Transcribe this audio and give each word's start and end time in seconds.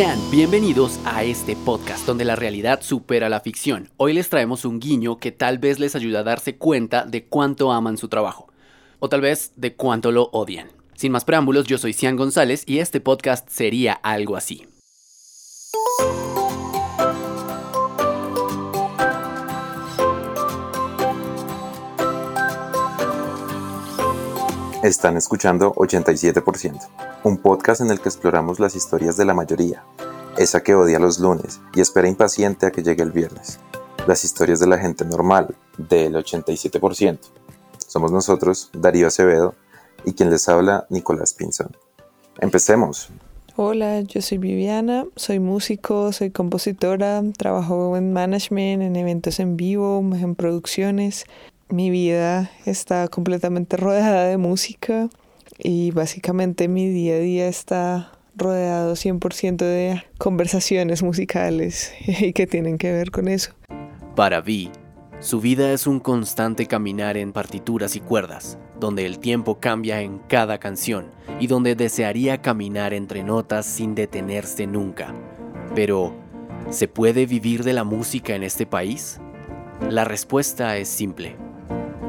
Sean 0.00 0.30
bienvenidos 0.30 0.98
a 1.04 1.24
este 1.24 1.56
podcast 1.56 2.06
donde 2.06 2.24
la 2.24 2.34
realidad 2.34 2.80
supera 2.80 3.28
la 3.28 3.40
ficción. 3.40 3.90
Hoy 3.98 4.14
les 4.14 4.30
traemos 4.30 4.64
un 4.64 4.80
guiño 4.80 5.18
que 5.18 5.30
tal 5.30 5.58
vez 5.58 5.78
les 5.78 5.94
ayuda 5.94 6.20
a 6.20 6.22
darse 6.22 6.56
cuenta 6.56 7.04
de 7.04 7.26
cuánto 7.26 7.70
aman 7.70 7.98
su 7.98 8.08
trabajo, 8.08 8.48
o 8.98 9.10
tal 9.10 9.20
vez 9.20 9.52
de 9.56 9.74
cuánto 9.74 10.10
lo 10.10 10.30
odian. 10.32 10.68
Sin 10.94 11.12
más 11.12 11.26
preámbulos, 11.26 11.66
yo 11.66 11.76
soy 11.76 11.92
Cian 11.92 12.16
González 12.16 12.64
y 12.64 12.78
este 12.78 13.02
podcast 13.02 13.46
sería 13.50 13.92
algo 13.92 14.36
así. 14.36 14.66
Están 24.82 25.18
escuchando 25.18 25.74
87%, 25.74 26.88
un 27.24 27.36
podcast 27.36 27.82
en 27.82 27.90
el 27.90 28.00
que 28.00 28.08
exploramos 28.08 28.58
las 28.58 28.74
historias 28.74 29.18
de 29.18 29.26
la 29.26 29.34
mayoría, 29.34 29.84
esa 30.38 30.62
que 30.62 30.74
odia 30.74 30.98
los 30.98 31.18
lunes 31.18 31.60
y 31.74 31.82
espera 31.82 32.08
impaciente 32.08 32.64
a 32.64 32.70
que 32.70 32.82
llegue 32.82 33.02
el 33.02 33.12
viernes, 33.12 33.60
las 34.06 34.24
historias 34.24 34.58
de 34.58 34.66
la 34.66 34.78
gente 34.78 35.04
normal, 35.04 35.54
del 35.76 36.14
87%. 36.14 37.18
Somos 37.76 38.10
nosotros, 38.10 38.70
Darío 38.72 39.08
Acevedo, 39.08 39.54
y 40.06 40.14
quien 40.14 40.30
les 40.30 40.48
habla, 40.48 40.86
Nicolás 40.88 41.34
Pinzón. 41.34 41.76
Empecemos. 42.38 43.10
Hola, 43.56 44.00
yo 44.00 44.22
soy 44.22 44.38
Viviana, 44.38 45.04
soy 45.14 45.40
músico, 45.40 46.10
soy 46.14 46.30
compositora, 46.30 47.22
trabajo 47.36 47.98
en 47.98 48.14
management, 48.14 48.82
en 48.82 48.96
eventos 48.96 49.40
en 49.40 49.58
vivo, 49.58 49.98
en 49.98 50.34
producciones 50.34 51.26
mi 51.72 51.90
vida 51.90 52.50
está 52.66 53.08
completamente 53.08 53.76
rodeada 53.76 54.24
de 54.24 54.36
música 54.36 55.08
y 55.58 55.90
básicamente 55.90 56.68
mi 56.68 56.88
día 56.88 57.14
a 57.14 57.18
día 57.18 57.48
está 57.48 58.12
rodeado 58.36 58.94
100% 58.94 59.56
de 59.56 60.02
conversaciones 60.18 61.02
musicales 61.02 61.92
y 62.06 62.32
que 62.32 62.46
tienen 62.46 62.78
que 62.78 62.92
ver 62.92 63.10
con 63.10 63.28
eso. 63.28 63.52
Para 64.16 64.40
Vi, 64.40 64.70
su 65.20 65.40
vida 65.40 65.72
es 65.72 65.86
un 65.86 66.00
constante 66.00 66.66
caminar 66.66 67.16
en 67.16 67.32
partituras 67.32 67.94
y 67.96 68.00
cuerdas, 68.00 68.58
donde 68.78 69.06
el 69.06 69.18
tiempo 69.18 69.60
cambia 69.60 70.00
en 70.00 70.18
cada 70.18 70.58
canción 70.58 71.06
y 71.38 71.46
donde 71.46 71.74
desearía 71.74 72.40
caminar 72.40 72.94
entre 72.94 73.22
notas 73.22 73.66
sin 73.66 73.94
detenerse 73.94 74.66
nunca. 74.66 75.14
Pero, 75.74 76.14
¿se 76.70 76.88
puede 76.88 77.26
vivir 77.26 77.64
de 77.64 77.74
la 77.74 77.84
música 77.84 78.34
en 78.34 78.42
este 78.42 78.66
país? 78.66 79.20
La 79.88 80.04
respuesta 80.04 80.76
es 80.76 80.88
simple 80.88 81.36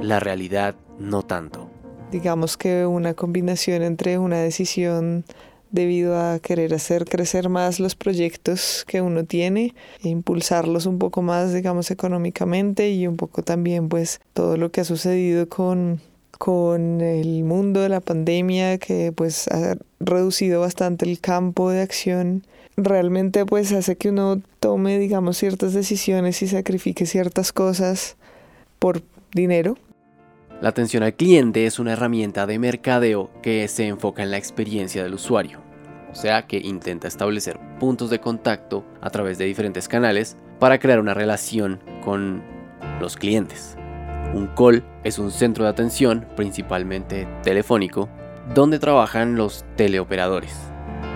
la 0.02 0.20
realidad 0.20 0.76
no 1.00 1.24
tanto. 1.24 1.70
Digamos 2.12 2.58
que 2.58 2.86
una 2.86 3.14
combinación 3.14 3.84
entre 3.84 4.18
una 4.18 4.40
decisión 4.40 5.24
debido 5.72 6.20
a 6.20 6.40
querer 6.40 6.74
hacer 6.74 7.06
crecer 7.06 7.48
más 7.50 7.80
los 7.80 7.96
proyectos 7.96 8.84
que 8.88 9.02
uno 9.02 9.24
tiene 9.24 9.74
e 10.04 10.10
impulsarlos 10.10 10.86
un 10.86 11.00
poco 11.00 11.22
más, 11.22 11.54
digamos, 11.54 11.92
económicamente 11.92 12.92
y 12.92 13.08
un 13.08 13.16
poco 13.16 13.42
también 13.42 13.88
pues 13.88 14.20
todo 14.34 14.58
lo 14.58 14.72
que 14.72 14.82
ha 14.82 14.84
sucedido 14.84 15.48
con, 15.48 16.02
con 16.38 17.00
el 17.00 17.44
mundo 17.46 17.80
de 17.80 17.90
la 17.90 18.02
pandemia 18.02 18.78
que 18.78 19.14
pues 19.14 19.48
ha 19.48 19.78
reducido 20.00 20.60
bastante 20.60 21.06
el 21.06 21.20
campo 21.20 21.70
de 21.70 21.82
acción 21.82 22.44
realmente 22.76 23.46
pues 23.46 23.72
hace 23.74 23.96
que 23.96 24.10
uno 24.10 24.42
tome 24.60 24.98
digamos 24.98 25.38
ciertas 25.38 25.74
decisiones 25.74 26.42
y 26.42 26.48
sacrifique 26.48 27.06
ciertas 27.06 27.52
cosas 27.54 28.16
por 28.80 29.02
dinero 29.34 29.78
la 30.62 30.70
atención 30.70 31.02
al 31.02 31.16
cliente 31.16 31.66
es 31.66 31.80
una 31.80 31.94
herramienta 31.94 32.46
de 32.46 32.60
mercadeo 32.60 33.32
que 33.42 33.68
se 33.68 33.88
enfoca 33.88 34.22
en 34.22 34.30
la 34.30 34.38
experiencia 34.38 35.04
del 35.04 35.16
usuario, 35.16 35.60
o 36.12 36.16
sea 36.16 36.46
que 36.46 36.58
intenta 36.58 37.08
establecer 37.08 37.60
puntos 37.80 38.12
de 38.12 38.20
contacto 38.20 38.86
a 39.02 39.10
través 39.10 39.40
de 39.40 39.46
diferentes 39.46 39.88
canales 39.88 40.38
para 40.60 40.80
crear 40.80 41.00
una 41.00 41.16
relación 41.16 41.80
con 42.06 42.44
los 43.00 43.16
clientes. 43.16 43.76
Un 44.36 44.48
call 44.56 44.84
es 45.04 45.18
un 45.18 45.32
centro 45.32 45.64
de 45.64 45.72
atención, 45.72 46.28
principalmente 46.36 47.28
telefónico, 47.44 48.08
donde 48.54 48.78
trabajan 48.78 49.36
los 49.36 49.66
teleoperadores, 49.76 50.56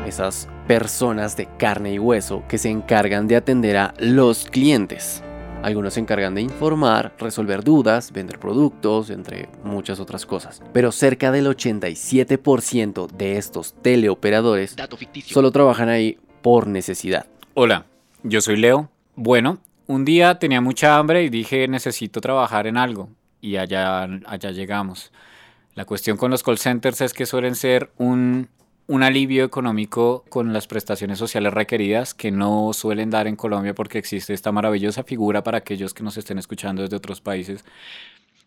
esas 0.07 0.49
personas 0.67 1.37
de 1.37 1.47
carne 1.57 1.93
y 1.93 1.99
hueso 1.99 2.43
que 2.47 2.57
se 2.57 2.69
encargan 2.69 3.27
de 3.27 3.35
atender 3.35 3.77
a 3.77 3.93
los 3.99 4.45
clientes. 4.45 5.23
Algunos 5.65 5.95
se 5.95 5.99
encargan 5.99 6.35
de 6.35 6.43
informar, 6.43 7.15
resolver 7.17 7.63
dudas, 7.63 8.11
vender 8.11 8.37
productos, 8.37 9.09
entre 9.09 9.49
muchas 9.63 9.99
otras 9.99 10.23
cosas. 10.27 10.61
Pero 10.73 10.91
cerca 10.91 11.31
del 11.31 11.47
87% 11.47 13.07
de 13.07 13.37
estos 13.37 13.73
teleoperadores 13.81 14.75
solo 15.25 15.49
trabajan 15.49 15.89
ahí 15.89 16.19
por 16.43 16.67
necesidad. 16.67 17.25
Hola, 17.55 17.87
yo 18.21 18.41
soy 18.41 18.57
Leo. 18.57 18.91
Bueno, 19.15 19.57
un 19.87 20.05
día 20.05 20.37
tenía 20.37 20.61
mucha 20.61 20.99
hambre 20.99 21.23
y 21.23 21.29
dije 21.29 21.67
necesito 21.67 22.21
trabajar 22.21 22.67
en 22.67 22.77
algo. 22.77 23.09
Y 23.41 23.57
allá, 23.57 24.03
allá 24.03 24.51
llegamos. 24.51 25.11
La 25.73 25.85
cuestión 25.85 26.15
con 26.15 26.29
los 26.29 26.43
call 26.43 26.59
centers 26.59 27.01
es 27.01 27.11
que 27.11 27.25
suelen 27.25 27.55
ser 27.55 27.89
un 27.97 28.49
un 28.87 29.03
alivio 29.03 29.43
económico 29.43 30.23
con 30.29 30.53
las 30.53 30.67
prestaciones 30.67 31.17
sociales 31.17 31.53
requeridas 31.53 32.13
que 32.13 32.31
no 32.31 32.71
suelen 32.73 33.09
dar 33.09 33.27
en 33.27 33.35
Colombia 33.35 33.73
porque 33.73 33.97
existe 33.97 34.33
esta 34.33 34.51
maravillosa 34.51 35.03
figura 35.03 35.43
para 35.43 35.59
aquellos 35.59 35.93
que 35.93 36.03
nos 36.03 36.17
estén 36.17 36.37
escuchando 36.37 36.83
desde 36.83 36.95
otros 36.95 37.19
países, 37.19 37.65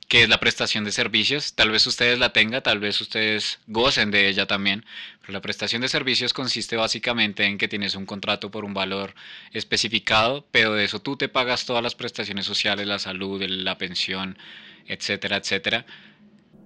que 0.06 0.22
es 0.22 0.28
la 0.28 0.38
prestación 0.38 0.84
de 0.84 0.92
servicios. 0.92 1.54
Tal 1.54 1.70
vez 1.70 1.86
ustedes 1.86 2.20
la 2.20 2.32
tengan, 2.32 2.62
tal 2.62 2.78
vez 2.78 3.00
ustedes 3.00 3.58
gocen 3.66 4.12
de 4.12 4.28
ella 4.28 4.46
también, 4.46 4.84
pero 5.22 5.32
la 5.32 5.40
prestación 5.40 5.82
de 5.82 5.88
servicios 5.88 6.32
consiste 6.32 6.76
básicamente 6.76 7.44
en 7.44 7.58
que 7.58 7.66
tienes 7.66 7.96
un 7.96 8.06
contrato 8.06 8.50
por 8.50 8.64
un 8.64 8.74
valor 8.74 9.14
especificado, 9.52 10.46
pero 10.52 10.72
de 10.74 10.84
eso 10.84 11.00
tú 11.00 11.16
te 11.16 11.28
pagas 11.28 11.66
todas 11.66 11.82
las 11.82 11.96
prestaciones 11.96 12.46
sociales, 12.46 12.86
la 12.86 13.00
salud, 13.00 13.42
la 13.42 13.76
pensión, 13.76 14.38
etcétera, 14.86 15.38
etcétera 15.38 15.84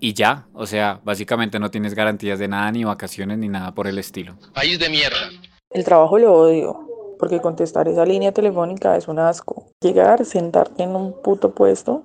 y 0.03 0.15
ya, 0.15 0.49
o 0.53 0.67
sea, 0.67 1.01
básicamente 1.05 1.61
no 1.61 1.71
tienes 1.71 1.95
garantías 1.95 2.41
de 2.41 2.49
nada, 2.49 2.73
ni 2.73 2.83
vacaciones, 2.83 3.39
ni 3.39 3.49
nada 3.49 3.73
por 3.73 3.87
el 3.87 3.99
estilo. 3.99 4.37
País 4.53 4.81
de 4.81 4.91
mierda. 4.91 5.31
El 5.71 5.85
trabajo 5.85 6.19
lo 6.19 6.35
odio, 6.35 7.15
porque 7.21 7.41
contestar 7.41 7.87
esa 7.87 8.05
línea 8.05 8.33
telefónica 8.33 8.97
es 8.97 9.07
un 9.07 9.21
asco. 9.21 9.69
Llegar, 9.81 10.25
sentarte 10.25 10.83
en 10.83 10.97
un 10.97 11.23
puto 11.23 11.55
puesto, 11.55 12.03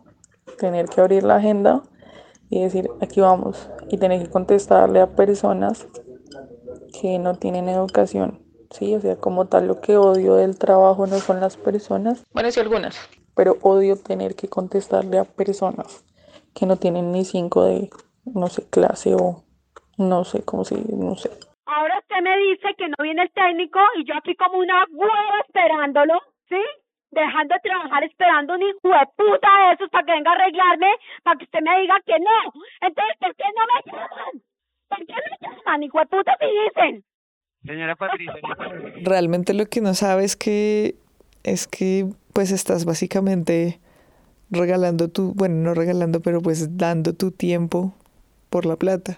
tener 0.60 0.86
que 0.90 1.02
abrir 1.02 1.24
la 1.24 1.38
agenda 1.38 1.82
y 2.52 2.62
decir, 2.62 2.88
aquí 3.02 3.20
vamos, 3.20 3.68
y 3.90 3.98
tener 3.98 4.22
que 4.22 4.30
contestarle 4.30 5.02
a 5.02 5.16
personas 5.16 5.88
que 7.02 7.18
no 7.18 7.34
tienen 7.34 7.68
educación. 7.68 8.44
Sí, 8.70 8.94
o 8.94 9.02
sea, 9.02 9.16
como 9.16 9.48
tal 9.48 9.66
lo 9.66 9.82
que 9.82 9.98
odio 9.98 10.36
del 10.36 10.60
trabajo 10.60 11.08
no 11.08 11.18
son 11.18 11.40
las 11.40 11.58
personas, 11.58 12.24
bueno, 12.32 12.52
sí 12.52 12.60
algunas, 12.60 12.96
pero 13.34 13.58
odio 13.64 13.96
tener 13.96 14.36
que 14.36 14.50
contestarle 14.50 15.18
a 15.18 15.24
personas 15.24 16.04
que 16.58 16.66
no 16.66 16.78
tienen 16.78 17.12
ni 17.12 17.24
cinco 17.24 17.66
de, 17.66 17.90
no 18.26 18.48
sé, 18.48 18.68
clase 18.70 19.14
o 19.14 19.44
no 19.98 20.24
sé 20.24 20.44
cómo 20.44 20.64
se 20.64 20.76
no 20.76 21.16
sé. 21.16 21.30
Ahora 21.66 22.00
usted 22.00 22.22
me 22.24 22.36
dice 22.38 22.74
que 22.78 22.88
no 22.88 22.96
viene 23.02 23.24
el 23.24 23.32
técnico 23.32 23.80
y 23.98 24.06
yo 24.06 24.16
aquí 24.18 24.36
como 24.36 24.58
una 24.58 24.86
hueva 24.92 25.40
esperándolo, 25.46 26.20
¿sí? 26.50 26.62
Dejando 27.12 27.54
de 27.54 27.62
trabajar 27.62 28.04
esperando 28.04 28.56
un 28.56 28.62
hijo 28.62 28.90
de 28.90 29.06
puta 29.16 29.48
de 29.68 29.74
esos 29.74 29.90
para 29.90 30.06
que 30.06 30.14
venga 30.14 30.32
a 30.32 30.36
arreglarme, 30.36 30.92
para 31.24 31.38
que 31.38 31.46
usted 31.46 31.60
me 31.62 31.82
diga 31.82 31.96
que 32.06 32.20
no. 32.20 32.54
Entonces, 32.82 33.16
¿por 33.20 33.36
qué 33.36 33.44
no 33.56 33.64
me 33.68 33.92
llaman? 33.92 34.44
¿Por 34.90 34.98
qué 35.06 35.14
me 35.14 35.48
llaman, 35.48 35.84
hijo 35.84 36.00
de 36.00 36.06
puta, 36.08 36.38
si 36.40 36.46
dicen? 36.48 37.04
Señora 37.66 37.96
Patricia. 37.96 38.34
Realmente 39.04 39.54
lo 39.54 39.66
que 39.66 39.82
no 39.82 39.94
sabe 39.94 40.24
es 40.24 40.36
que, 40.36 40.96
es 41.44 41.68
que 41.68 42.06
pues 42.34 42.52
estás 42.52 42.86
básicamente 42.86 43.80
regalando 44.50 45.10
tu, 45.10 45.34
bueno, 45.34 45.56
no 45.56 45.74
regalando, 45.74 46.22
pero 46.22 46.42
pues 46.42 46.78
dando 46.78 47.14
tu 47.14 47.32
tiempo 47.32 47.94
por 48.50 48.66
la 48.66 48.76
plata. 48.76 49.18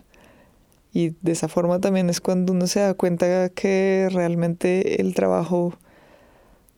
Y 0.91 1.15
de 1.21 1.31
esa 1.31 1.47
forma 1.47 1.79
también 1.79 2.09
es 2.09 2.19
cuando 2.19 2.53
uno 2.53 2.67
se 2.67 2.79
da 2.79 2.93
cuenta 2.93 3.49
que 3.49 4.09
realmente 4.11 5.01
el 5.01 5.13
trabajo 5.13 5.73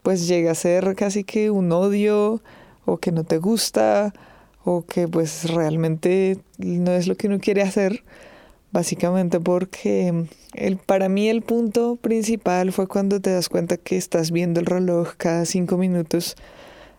pues 0.04 0.28
llega 0.28 0.52
a 0.52 0.56
ser 0.56 0.96
casi 0.96 1.24
que 1.24 1.52
un 1.52 1.72
odio 1.72 2.42
o 2.86 2.98
que 2.98 3.12
no 3.12 3.24
te 3.24 3.38
gusta 3.38 4.14
o 4.64 4.86
que 4.86 5.08
pues 5.08 5.50
realmente 5.52 6.40
no 6.58 6.92
es 6.92 7.08
lo 7.08 7.16
que 7.16 7.28
uno 7.28 7.40
quiere 7.40 7.62
hacer, 7.62 8.04
básicamente 8.72 9.40
porque 9.40 10.28
el, 10.54 10.78
para 10.78 11.10
mí 11.10 11.30
el 11.30 11.42
punto 11.42 11.96
principal 11.96 12.72
fue 12.72 12.88
cuando 12.88 13.22
te 13.22 13.32
das 13.32 13.50
cuenta 13.50 13.78
que 13.78 13.98
estás 13.98 14.32
viendo 14.32 14.60
el 14.60 14.66
reloj 14.66 15.14
cada 15.18 15.46
cinco 15.46 15.78
minutos 15.78 16.36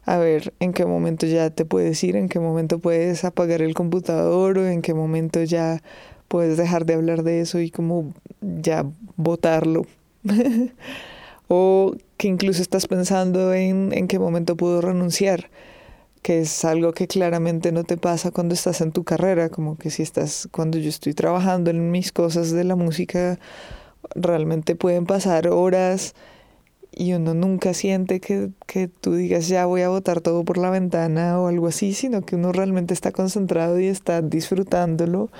a 0.05 0.19
ver 0.19 0.53
en 0.61 0.73
qué 0.73 0.85
momento 0.85 1.27
ya 1.27 1.51
te 1.51 1.65
puedes 1.65 2.03
ir, 2.05 2.17
en 2.17 2.29
qué 2.29 2.41
momento 2.41 2.79
puedes 2.79 3.25
apagar 3.25 3.63
el 3.63 3.75
computador 3.75 4.59
o 4.59 4.67
en 4.67 4.83
qué 4.83 4.95
momento 4.95 5.43
ya 5.43 5.83
puedes 6.29 6.57
dejar 6.57 6.87
de 6.87 6.95
hablar 6.95 7.23
de 7.23 7.41
eso 7.41 7.61
y 7.61 7.71
como 7.71 8.13
ya 8.41 8.85
votarlo. 9.17 9.87
o 11.49 11.95
que 12.17 12.29
incluso 12.29 12.63
estás 12.63 12.87
pensando 12.87 13.53
en, 13.53 13.93
en 13.93 14.09
qué 14.09 14.19
momento 14.19 14.57
puedo 14.57 14.81
renunciar, 14.81 15.51
que 16.23 16.41
es 16.41 16.65
algo 16.65 16.93
que 16.93 17.07
claramente 17.07 17.73
no 17.73 17.85
te 17.85 17.97
pasa 17.97 18.31
cuando 18.31 18.55
estás 18.55 18.81
en 18.81 18.93
tu 18.93 19.05
carrera, 19.05 19.51
como 19.51 19.77
que 19.77 19.91
si 19.91 20.03
estás, 20.03 20.49
cuando 20.51 20.79
yo 20.79 20.89
estoy 20.89 21.15
trabajando 21.15 21.71
en 21.71 21.91
mis 21.91 22.13
cosas 22.13 22.53
de 22.53 22.65
la 22.65 22.77
música, 22.77 23.39
realmente 24.15 24.75
pueden 24.75 25.07
pasar 25.07 25.49
horas 25.49 26.15
y 26.95 27.15
uno 27.15 27.35
nunca 27.35 27.75
siente 27.75 28.21
que, 28.21 28.51
que, 28.67 28.89
tú 28.89 29.15
digas 29.15 29.49
ya 29.49 29.67
voy 29.67 29.83
a 29.83 29.89
botar 29.89 30.21
todo 30.21 30.45
por 30.45 30.59
la 30.59 30.71
ventana 30.71 31.41
o 31.41 31.49
algo 31.49 31.67
así, 31.67 31.95
sino 31.95 32.23
que 32.23 32.37
uno 32.37 32.53
realmente 32.53 32.95
está 32.95 33.13
concentrado 33.13 33.81
y 33.81 33.87
está 33.87 34.21
disfrutándolo 34.21 35.31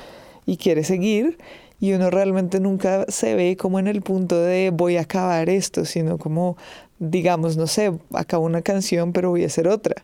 y 0.47 0.57
quiere 0.57 0.83
seguir 0.83 1.39
y 1.79 1.93
uno 1.93 2.11
realmente 2.11 2.61
nunca 2.61 3.05
se 3.09 3.35
ve 3.35 3.57
como 3.57 3.79
en 3.79 3.89
el 3.89 4.03
punto 4.03 4.41
de 4.41 4.71
voy 4.71 4.97
a 4.97 5.03
acabar 5.03 5.49
esto, 5.51 5.85
sino 5.85 6.17
como 6.17 6.57
digamos, 6.99 7.57
no 7.57 7.67
sé, 7.67 7.93
acabo 8.15 8.47
una 8.47 8.63
canción 8.63 9.13
pero 9.13 9.31
voy 9.31 9.43
a 9.45 9.47
hacer 9.47 9.69
otra. 9.69 9.97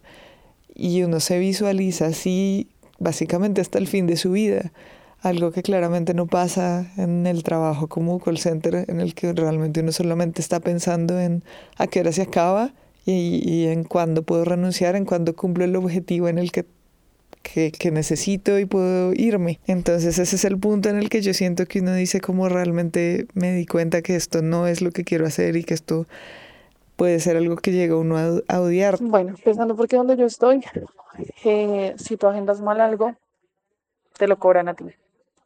Y 0.75 1.03
uno 1.03 1.21
se 1.21 1.39
visualiza 1.39 2.07
así 2.07 2.69
básicamente 2.99 3.61
hasta 3.61 3.79
el 3.79 3.89
fin 3.89 4.07
de 4.07 4.17
su 4.17 4.33
vida 4.33 4.73
algo 5.21 5.51
que 5.51 5.63
claramente 5.63 6.15
no 6.15 6.27
pasa 6.27 6.93
en 6.97 7.27
el 7.27 7.43
trabajo 7.43 7.89
como 7.89 8.21
call 8.21 8.39
center, 8.39 8.85
en 8.89 9.01
el 9.01 9.15
que 9.15 9.33
realmente 9.33 9.81
uno 9.81 9.93
solamente 9.93 10.41
está 10.41 10.61
pensando 10.61 11.19
en 11.19 11.43
a 11.77 11.87
qué 11.87 12.01
hora 12.01 12.13
se 12.13 12.23
acaba 12.23 12.73
y, 13.05 13.67
en 13.67 13.85
cuándo 13.85 14.23
puedo 14.23 14.45
renunciar, 14.45 14.95
en 14.95 15.07
cuándo 15.07 15.35
cumplo 15.35 15.65
el 15.65 15.75
objetivo 15.77 16.29
en 16.29 16.39
el 16.39 16.53
que, 16.53 16.67
que, 17.43 17.73
que, 17.73 17.91
necesito 17.91 18.59
y 18.59 18.67
puedo 18.67 19.15
irme. 19.15 19.61
Entonces 19.67 20.19
ese 20.19 20.37
es 20.37 20.45
el 20.45 20.59
punto 20.59 20.91
en 20.91 20.97
el 20.97 21.09
que 21.09 21.23
yo 21.23 21.33
siento 21.33 21.65
que 21.65 21.81
uno 21.81 21.95
dice 21.95 22.21
como 22.21 22.49
realmente 22.51 23.27
me 23.33 23.53
di 23.55 23.65
cuenta 23.65 24.03
que 24.03 24.15
esto 24.15 24.43
no 24.43 24.67
es 24.67 24.83
lo 24.83 24.91
que 24.91 25.05
quiero 25.05 25.27
hacer 25.27 25.57
y 25.57 25.65
que 25.65 25.73
esto 25.73 26.07
puede 26.97 27.19
ser 27.21 27.37
algo 27.37 27.57
que 27.57 27.73
llega 27.73 27.97
uno 27.97 28.19
a, 28.19 28.61
odiar. 28.61 28.99
Bueno, 29.01 29.35
pensando 29.43 29.75
porque 29.75 29.97
donde 29.97 30.17
yo 30.17 30.27
estoy, 30.27 30.63
eh, 31.45 31.95
si 31.97 32.17
tú 32.19 32.27
agendas 32.27 32.61
mal 32.61 32.81
algo, 32.81 33.15
te 34.19 34.29
lo 34.29 34.39
cobran 34.39 34.69
a 34.69 34.75
ti. 34.75 34.85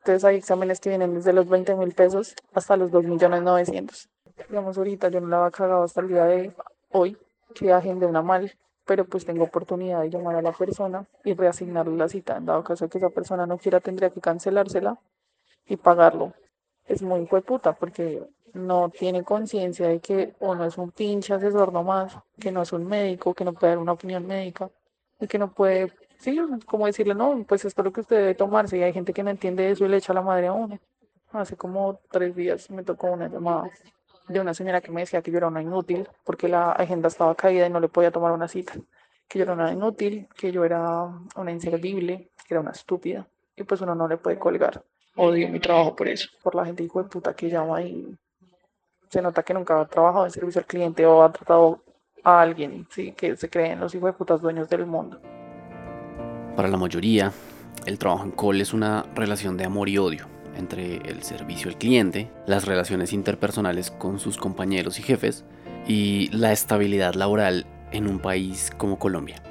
Entonces 0.02 0.24
hay 0.24 0.36
exámenes 0.36 0.80
que 0.80 0.88
vienen 0.88 1.14
desde 1.14 1.32
los 1.32 1.48
20 1.48 1.76
mil 1.76 1.94
pesos 1.94 2.34
hasta 2.52 2.76
los 2.76 2.90
2 2.90 3.04
millones 3.04 3.42
900. 3.42 4.08
Digamos, 4.48 4.76
ahorita 4.76 5.08
yo 5.10 5.20
no 5.20 5.28
la 5.28 5.38
había 5.38 5.52
cagado 5.52 5.84
hasta 5.84 6.00
el 6.00 6.08
día 6.08 6.24
de 6.24 6.52
hoy, 6.90 7.16
que 7.54 7.72
agendé 7.72 8.06
una 8.06 8.20
mal, 8.20 8.52
pero 8.84 9.04
pues 9.04 9.24
tengo 9.24 9.44
oportunidad 9.44 10.00
de 10.00 10.10
llamar 10.10 10.34
a 10.34 10.42
la 10.42 10.50
persona 10.50 11.06
y 11.22 11.34
reasignarle 11.34 11.96
la 11.96 12.08
cita. 12.08 12.36
En 12.36 12.46
dado 12.46 12.64
caso 12.64 12.88
que 12.88 12.98
esa 12.98 13.10
persona 13.10 13.46
no 13.46 13.58
quiera, 13.58 13.78
tendría 13.78 14.10
que 14.10 14.20
cancelársela 14.20 14.98
y 15.66 15.76
pagarlo. 15.76 16.32
Es 16.86 17.00
muy 17.00 17.24
puta 17.26 17.72
porque 17.72 18.26
no 18.54 18.90
tiene 18.90 19.22
conciencia 19.22 19.86
de 19.86 20.00
que 20.00 20.34
uno 20.40 20.64
es 20.64 20.78
un 20.78 20.90
pinche 20.90 21.32
asesor 21.32 21.72
nomás, 21.72 22.18
que 22.40 22.50
no 22.50 22.62
es 22.62 22.72
un 22.72 22.86
médico, 22.86 23.34
que 23.34 23.44
no 23.44 23.52
puede 23.52 23.74
dar 23.74 23.78
una 23.78 23.92
opinión 23.92 24.26
médica 24.26 24.68
y 25.20 25.28
que 25.28 25.38
no 25.38 25.52
puede 25.52 25.92
sí, 26.22 26.38
como 26.66 26.86
decirle, 26.86 27.14
no, 27.14 27.44
pues 27.46 27.64
esto 27.64 27.82
es 27.82 27.84
lo 27.84 27.92
que 27.92 28.00
usted 28.00 28.16
debe 28.16 28.34
tomarse. 28.34 28.78
Y 28.78 28.82
hay 28.82 28.92
gente 28.92 29.12
que 29.12 29.22
no 29.22 29.30
entiende 29.30 29.70
eso 29.70 29.84
y 29.84 29.88
le 29.88 29.98
echa 29.98 30.14
la 30.14 30.22
madre 30.22 30.46
a 30.46 30.52
uno. 30.52 30.78
Hace 31.32 31.56
como 31.56 32.00
tres 32.10 32.36
días 32.36 32.70
me 32.70 32.82
tocó 32.82 33.08
una 33.08 33.28
llamada 33.28 33.70
de 34.28 34.40
una 34.40 34.54
señora 34.54 34.80
que 34.80 34.90
me 34.92 35.00
decía 35.00 35.22
que 35.22 35.30
yo 35.30 35.38
era 35.38 35.48
una 35.48 35.62
inútil 35.62 36.08
porque 36.24 36.48
la 36.48 36.72
agenda 36.72 37.08
estaba 37.08 37.34
caída 37.34 37.66
y 37.66 37.70
no 37.70 37.80
le 37.80 37.88
podía 37.88 38.10
tomar 38.10 38.32
una 38.32 38.48
cita. 38.48 38.74
Que 39.28 39.38
yo 39.38 39.44
era 39.44 39.54
una 39.54 39.72
inútil, 39.72 40.28
que 40.36 40.52
yo 40.52 40.64
era 40.64 41.08
una 41.36 41.50
inservible, 41.50 42.30
que 42.46 42.54
era 42.54 42.60
una 42.60 42.70
estúpida. 42.70 43.26
Y 43.56 43.64
pues 43.64 43.80
uno 43.80 43.94
no 43.94 44.06
le 44.08 44.16
puede 44.16 44.38
colgar. 44.38 44.82
Odio 45.16 45.48
mi 45.48 45.60
trabajo 45.60 45.94
por 45.94 46.08
eso, 46.08 46.28
por 46.42 46.54
la 46.54 46.64
gente 46.64 46.82
hijo 46.82 47.02
de 47.02 47.08
puta 47.08 47.34
que 47.34 47.50
llama 47.50 47.82
y 47.82 48.16
se 49.08 49.20
nota 49.20 49.42
que 49.42 49.52
nunca 49.52 49.80
ha 49.80 49.86
trabajado 49.86 50.24
en 50.24 50.30
servicio 50.30 50.60
al 50.60 50.66
cliente 50.66 51.04
o 51.04 51.22
ha 51.22 51.30
tratado 51.30 51.82
a 52.24 52.40
alguien, 52.40 52.86
sí, 52.90 53.12
que 53.12 53.36
se 53.36 53.50
creen 53.50 53.80
los 53.80 53.94
hijos 53.94 54.08
de 54.08 54.12
putas 54.14 54.40
dueños 54.40 54.68
del 54.70 54.86
mundo. 54.86 55.20
Para 56.56 56.68
la 56.68 56.76
mayoría, 56.76 57.32
el 57.86 57.98
trabajo 57.98 58.24
en 58.24 58.30
call 58.32 58.60
es 58.60 58.74
una 58.74 59.06
relación 59.14 59.56
de 59.56 59.64
amor 59.64 59.88
y 59.88 59.96
odio 59.96 60.26
entre 60.56 60.96
el 60.96 61.22
servicio 61.22 61.70
al 61.70 61.78
cliente, 61.78 62.30
las 62.46 62.66
relaciones 62.66 63.14
interpersonales 63.14 63.90
con 63.90 64.18
sus 64.18 64.36
compañeros 64.36 64.98
y 64.98 65.02
jefes 65.02 65.44
y 65.86 66.28
la 66.28 66.52
estabilidad 66.52 67.14
laboral 67.14 67.64
en 67.90 68.06
un 68.06 68.18
país 68.18 68.70
como 68.76 68.98
Colombia. 68.98 69.42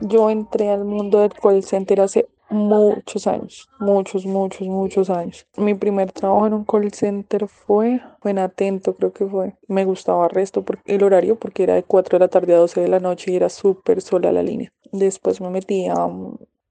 Yo 0.00 0.30
entré 0.30 0.70
al 0.70 0.84
mundo 0.84 1.20
del 1.20 1.34
call 1.34 1.62
center 1.62 2.00
hace 2.00 2.26
muchos 2.50 3.26
años, 3.26 3.68
muchos, 3.78 4.26
muchos, 4.26 4.66
muchos 4.68 5.10
años. 5.10 5.46
Mi 5.56 5.74
primer 5.74 6.12
trabajo 6.12 6.46
en 6.46 6.54
un 6.54 6.64
call 6.64 6.92
center 6.92 7.48
fue, 7.48 8.00
en 8.24 8.38
Atento 8.38 8.94
creo 8.94 9.12
que 9.12 9.26
fue. 9.26 9.54
Me 9.68 9.84
gustaba 9.84 10.28
resto 10.28 10.62
porque 10.62 10.94
el 10.94 11.02
horario 11.02 11.36
porque 11.36 11.64
era 11.64 11.74
de 11.74 11.82
4 11.82 12.18
de 12.18 12.24
la 12.24 12.28
tarde 12.28 12.54
a 12.54 12.58
12 12.58 12.80
de 12.80 12.88
la 12.88 13.00
noche 13.00 13.32
y 13.32 13.36
era 13.36 13.48
súper 13.48 14.00
sola 14.00 14.32
la 14.32 14.42
línea. 14.42 14.72
Después 14.92 15.40
me 15.40 15.50
metí 15.50 15.86
a, 15.86 16.08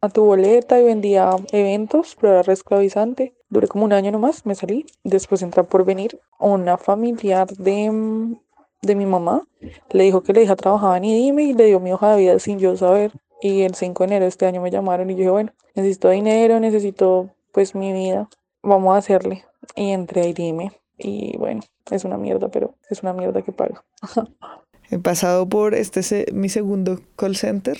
a 0.01 0.09
tu 0.09 0.23
boleta 0.23 0.79
y 0.79 0.83
vendía 0.83 1.31
eventos, 1.51 2.17
pero 2.19 2.33
era 2.33 2.43
reesclavizante. 2.43 3.33
Duré 3.49 3.67
como 3.67 3.85
un 3.85 3.93
año 3.93 4.11
nomás, 4.11 4.45
me 4.45 4.55
salí. 4.55 4.85
Después 5.03 5.41
entra 5.41 5.63
por 5.63 5.85
venir 5.85 6.19
una 6.39 6.77
familiar 6.77 7.47
de, 7.47 8.35
de 8.81 8.95
mi 8.95 9.05
mamá. 9.05 9.47
Le 9.91 10.03
dijo 10.03 10.21
que 10.21 10.33
la 10.33 10.41
hija 10.41 10.55
trabajaba 10.55 10.97
en 10.97 11.05
IDIME 11.05 11.43
y 11.43 11.53
le 11.53 11.65
dio 11.65 11.79
mi 11.79 11.93
hoja 11.93 12.11
de 12.11 12.21
vida 12.21 12.39
sin 12.39 12.59
yo 12.59 12.75
saber. 12.75 13.11
Y 13.43 13.63
el 13.63 13.75
5 13.75 14.03
de 14.03 14.07
enero 14.07 14.23
de 14.23 14.29
este 14.29 14.45
año 14.45 14.61
me 14.61 14.71
llamaron 14.71 15.09
y 15.09 15.15
yo 15.15 15.17
dije, 15.17 15.29
bueno, 15.29 15.51
necesito 15.75 16.09
dinero, 16.09 16.61
necesito 16.61 17.29
pues 17.51 17.75
mi 17.75 17.91
vida, 17.91 18.29
vamos 18.61 18.95
a 18.95 18.99
hacerle. 18.99 19.43
Y 19.75 19.91
entré 19.91 20.29
y 20.29 20.33
dime, 20.33 20.71
y 20.97 21.35
bueno, 21.35 21.59
es 21.91 22.05
una 22.05 22.17
mierda, 22.17 22.47
pero 22.47 22.75
es 22.89 23.03
una 23.03 23.11
mierda 23.11 23.41
que 23.41 23.51
paga. 23.51 23.83
He 24.89 24.97
pasado 24.97 25.49
por 25.49 25.75
este 25.75 26.25
mi 26.31 26.47
segundo 26.47 27.01
call 27.17 27.35
center 27.35 27.77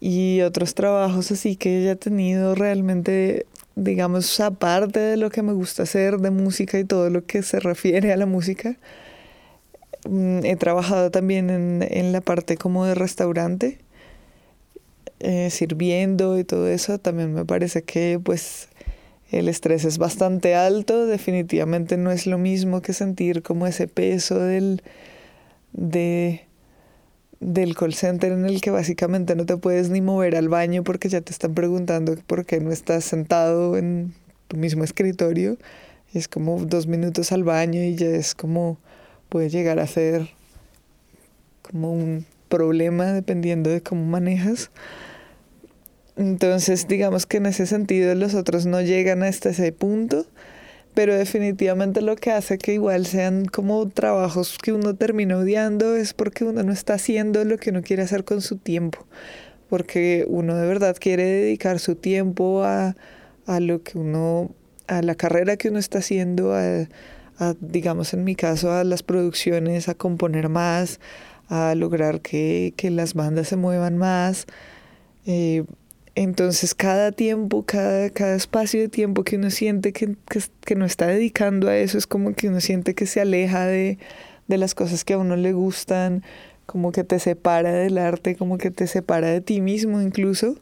y 0.00 0.40
otros 0.40 0.74
trabajos 0.74 1.30
así 1.30 1.56
que 1.56 1.84
ya 1.84 1.90
he 1.90 1.96
tenido 1.96 2.54
realmente, 2.54 3.44
digamos, 3.74 4.40
aparte 4.40 5.00
de 5.00 5.18
lo 5.18 5.28
que 5.28 5.42
me 5.42 5.52
gusta 5.52 5.82
hacer 5.82 6.16
de 6.16 6.30
música 6.30 6.78
y 6.78 6.84
todo 6.86 7.10
lo 7.10 7.26
que 7.26 7.42
se 7.42 7.60
refiere 7.60 8.10
a 8.10 8.16
la 8.16 8.24
música. 8.24 8.78
Mm, 10.08 10.46
he 10.46 10.56
trabajado 10.56 11.10
también 11.10 11.50
en, 11.50 11.86
en 11.86 12.12
la 12.12 12.22
parte 12.22 12.56
como 12.56 12.86
de 12.86 12.94
restaurante 12.94 13.84
eh, 15.20 15.50
sirviendo 15.50 16.38
y 16.38 16.44
todo 16.44 16.68
eso, 16.68 16.98
también 16.98 17.32
me 17.32 17.44
parece 17.44 17.82
que 17.82 18.20
pues 18.22 18.68
el 19.30 19.48
estrés 19.48 19.84
es 19.84 19.98
bastante 19.98 20.54
alto, 20.54 21.06
definitivamente 21.06 21.96
no 21.96 22.10
es 22.10 22.26
lo 22.26 22.38
mismo 22.38 22.80
que 22.82 22.92
sentir 22.92 23.42
como 23.42 23.66
ese 23.66 23.88
peso 23.88 24.38
del, 24.38 24.82
de, 25.72 26.42
del 27.40 27.74
call 27.74 27.94
center 27.94 28.32
en 28.32 28.44
el 28.44 28.60
que 28.60 28.70
básicamente 28.70 29.34
no 29.34 29.46
te 29.46 29.56
puedes 29.56 29.90
ni 29.90 30.00
mover 30.00 30.36
al 30.36 30.48
baño 30.48 30.84
porque 30.84 31.08
ya 31.08 31.20
te 31.20 31.32
están 31.32 31.54
preguntando 31.54 32.14
por 32.26 32.46
qué 32.46 32.60
no 32.60 32.70
estás 32.70 33.04
sentado 33.04 33.76
en 33.76 34.14
tu 34.48 34.56
mismo 34.56 34.84
escritorio. 34.84 35.56
es 36.14 36.28
como 36.28 36.64
dos 36.64 36.86
minutos 36.86 37.32
al 37.32 37.42
baño 37.42 37.82
y 37.82 37.96
ya 37.96 38.06
es 38.06 38.34
como 38.34 38.78
puede 39.28 39.50
llegar 39.50 39.80
a 39.80 39.86
ser 39.86 40.28
como 41.62 41.92
un 41.92 42.26
problema 42.48 43.12
dependiendo 43.12 43.70
de 43.70 43.82
cómo 43.82 44.04
manejas. 44.04 44.70
Entonces, 46.16 46.88
digamos 46.88 47.26
que 47.26 47.36
en 47.36 47.46
ese 47.46 47.66
sentido 47.66 48.14
los 48.14 48.34
otros 48.34 48.64
no 48.64 48.80
llegan 48.80 49.22
hasta 49.22 49.50
ese 49.50 49.70
punto, 49.72 50.26
pero 50.94 51.14
definitivamente 51.14 52.00
lo 52.00 52.16
que 52.16 52.32
hace 52.32 52.56
que 52.56 52.72
igual 52.72 53.04
sean 53.04 53.44
como 53.44 53.86
trabajos 53.90 54.56
que 54.56 54.72
uno 54.72 54.94
termina 54.96 55.36
odiando 55.36 55.94
es 55.94 56.14
porque 56.14 56.44
uno 56.44 56.62
no 56.62 56.72
está 56.72 56.94
haciendo 56.94 57.44
lo 57.44 57.58
que 57.58 57.68
uno 57.68 57.82
quiere 57.82 58.02
hacer 58.02 58.24
con 58.24 58.40
su 58.40 58.56
tiempo, 58.56 59.06
porque 59.68 60.24
uno 60.26 60.56
de 60.56 60.66
verdad 60.66 60.96
quiere 60.98 61.24
dedicar 61.24 61.78
su 61.80 61.96
tiempo 61.96 62.64
a, 62.64 62.96
a 63.46 63.60
lo 63.60 63.82
que 63.82 63.98
uno, 63.98 64.52
a 64.86 65.02
la 65.02 65.16
carrera 65.16 65.58
que 65.58 65.68
uno 65.68 65.78
está 65.78 65.98
haciendo, 65.98 66.54
a, 66.54 66.86
digamos 67.60 68.14
en 68.14 68.24
mi 68.24 68.34
caso, 68.34 68.72
a 68.72 68.84
las 68.84 69.02
producciones, 69.02 69.90
a 69.90 69.94
componer 69.94 70.48
más, 70.48 70.98
a 71.48 71.74
lograr 71.74 72.22
que, 72.22 72.72
que 72.74 72.90
las 72.90 73.12
bandas 73.12 73.48
se 73.48 73.56
muevan 73.56 73.98
más. 73.98 74.46
Eh, 75.26 75.64
entonces 76.16 76.74
cada 76.74 77.12
tiempo, 77.12 77.62
cada, 77.64 78.08
cada 78.08 78.34
espacio 78.34 78.80
de 78.80 78.88
tiempo 78.88 79.22
que 79.22 79.36
uno 79.36 79.50
siente 79.50 79.92
que, 79.92 80.16
que, 80.64 80.74
no 80.74 80.86
está 80.86 81.06
dedicando 81.06 81.68
a 81.68 81.76
eso 81.76 81.98
es 81.98 82.06
como 82.06 82.34
que 82.34 82.48
uno 82.48 82.62
siente 82.62 82.94
que 82.94 83.04
se 83.04 83.20
aleja 83.20 83.66
de, 83.66 83.98
de 84.48 84.56
las 84.56 84.74
cosas 84.74 85.04
que 85.04 85.12
a 85.12 85.18
uno 85.18 85.36
le 85.36 85.52
gustan, 85.52 86.24
como 86.64 86.90
que 86.90 87.04
te 87.04 87.18
separa 87.18 87.70
del 87.72 87.98
arte, 87.98 88.34
como 88.34 88.56
que 88.56 88.70
te 88.70 88.86
separa 88.86 89.28
de 89.28 89.42
ti 89.42 89.60
mismo 89.60 90.00
incluso. 90.00 90.56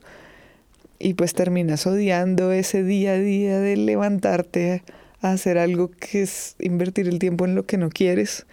Y 0.98 1.14
pues 1.14 1.34
terminas 1.34 1.86
odiando 1.86 2.50
ese 2.50 2.82
día 2.82 3.12
a 3.12 3.18
día 3.18 3.60
de 3.60 3.76
levantarte 3.76 4.82
a 5.20 5.30
hacer 5.32 5.56
algo 5.58 5.88
que 5.88 6.22
es 6.22 6.56
invertir 6.58 7.06
el 7.06 7.20
tiempo 7.20 7.44
en 7.44 7.54
lo 7.54 7.64
que 7.64 7.78
no 7.78 7.90
quieres. 7.90 8.44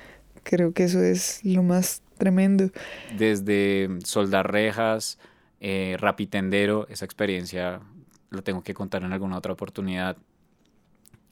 Creo 0.44 0.72
que 0.72 0.84
eso 0.84 1.02
es 1.02 1.40
lo 1.44 1.64
más 1.64 2.04
tremendo. 2.20 2.70
Desde 3.18 3.90
soldar 4.04 4.52
rejas, 4.52 5.18
eh, 5.62 5.96
Rapitendero, 6.00 6.88
esa 6.90 7.06
experiencia 7.06 7.82
la 8.32 8.42
tengo 8.42 8.64
que 8.64 8.74
contar 8.74 9.04
en 9.04 9.14
alguna 9.14 9.38
otra 9.38 9.54
oportunidad. 9.54 10.18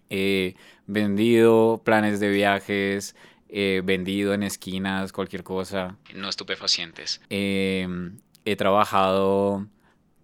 He 0.09 0.55
vendido 0.85 1.81
planes 1.83 2.19
de 2.19 2.29
viajes, 2.29 3.15
he 3.47 3.81
vendido 3.83 4.33
en 4.33 4.43
esquinas, 4.43 5.11
cualquier 5.11 5.43
cosa. 5.43 5.97
No 6.13 6.29
estupefacientes. 6.29 7.21
Em, 7.29 8.19
he 8.45 8.55
trabajado 8.55 9.67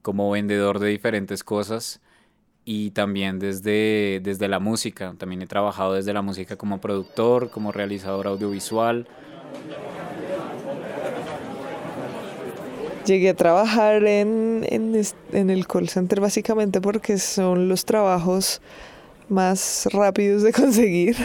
como 0.03 0.29
vendedor 0.29 0.77
de 0.77 0.89
diferentes 0.89 1.43
cosas 1.43 1.99
y 2.63 2.91
también 2.91 3.39
desde, 3.39 4.19
desde 4.21 4.47
la 4.47 4.59
música. 4.59 5.15
También 5.17 5.41
he 5.41 5.47
trabajado 5.47 5.93
desde 5.93 6.13
la 6.13 6.21
música 6.21 6.57
como 6.57 6.79
productor, 6.79 7.49
como 7.49 7.71
realizador 7.71 8.27
audiovisual. 8.27 9.07
Llegué 13.05 13.29
a 13.29 13.35
trabajar 13.35 14.05
en, 14.05 14.65
en, 14.69 15.49
el 15.49 15.67
call 15.67 15.89
center 15.89 16.19
básicamente 16.19 16.81
porque 16.81 17.17
son 17.19 17.69
los 17.69 17.85
trabajos 17.85 18.61
más 19.29 19.87
rápidos 19.91 20.41
de 20.41 20.51
conseguir 20.53 21.15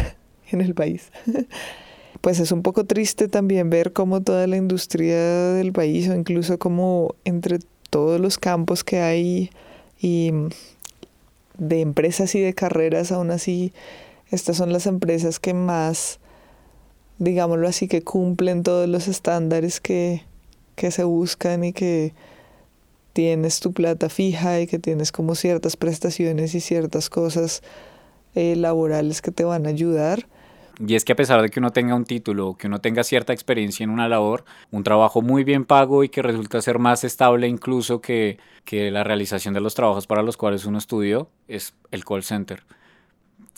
en 0.50 0.60
el 0.60 0.74
país. 0.74 1.10
Pues 2.20 2.38
es 2.38 2.52
un 2.52 2.60
poco 2.60 2.84
triste 2.84 3.28
también 3.28 3.70
ver 3.70 3.94
cómo 3.94 4.20
toda 4.20 4.46
la 4.46 4.58
industria 4.58 5.16
del 5.54 5.72
país 5.72 6.06
o 6.10 6.14
incluso 6.14 6.58
como 6.58 7.14
entre 7.24 7.60
todos 7.88 8.20
los 8.20 8.36
campos 8.36 8.84
que 8.84 9.00
hay 9.00 9.50
y 9.98 10.30
de 11.56 11.80
empresas 11.80 12.34
y 12.34 12.40
de 12.40 12.52
carreras, 12.52 13.10
aún 13.10 13.30
así, 13.30 13.72
estas 14.30 14.56
son 14.56 14.72
las 14.72 14.86
empresas 14.86 15.40
que 15.40 15.54
más, 15.54 16.20
digámoslo 17.18 17.66
así, 17.66 17.88
que 17.88 18.02
cumplen 18.02 18.64
todos 18.64 18.88
los 18.88 19.08
estándares 19.08 19.80
que, 19.80 20.22
que 20.80 20.90
se 20.90 21.04
buscan 21.04 21.62
y 21.62 21.74
que 21.74 22.14
tienes 23.12 23.60
tu 23.60 23.74
plata 23.74 24.08
fija 24.08 24.62
y 24.62 24.66
que 24.66 24.78
tienes 24.78 25.12
como 25.12 25.34
ciertas 25.34 25.76
prestaciones 25.76 26.54
y 26.54 26.60
ciertas 26.60 27.10
cosas 27.10 27.62
eh, 28.34 28.56
laborales 28.56 29.20
que 29.20 29.30
te 29.30 29.44
van 29.44 29.66
a 29.66 29.68
ayudar. 29.68 30.26
Y 30.78 30.94
es 30.94 31.04
que 31.04 31.12
a 31.12 31.16
pesar 31.16 31.42
de 31.42 31.50
que 31.50 31.60
uno 31.60 31.70
tenga 31.70 31.94
un 31.94 32.06
título, 32.06 32.54
que 32.54 32.66
uno 32.66 32.80
tenga 32.80 33.04
cierta 33.04 33.34
experiencia 33.34 33.84
en 33.84 33.90
una 33.90 34.08
labor, 34.08 34.46
un 34.70 34.82
trabajo 34.82 35.20
muy 35.20 35.44
bien 35.44 35.66
pago 35.66 36.02
y 36.02 36.08
que 36.08 36.22
resulta 36.22 36.62
ser 36.62 36.78
más 36.78 37.04
estable 37.04 37.46
incluso 37.46 38.00
que, 38.00 38.38
que 38.64 38.90
la 38.90 39.04
realización 39.04 39.52
de 39.52 39.60
los 39.60 39.74
trabajos 39.74 40.06
para 40.06 40.22
los 40.22 40.38
cuales 40.38 40.64
uno 40.64 40.78
estudió, 40.78 41.28
es 41.46 41.74
el 41.90 42.06
call 42.06 42.22
center. 42.22 42.62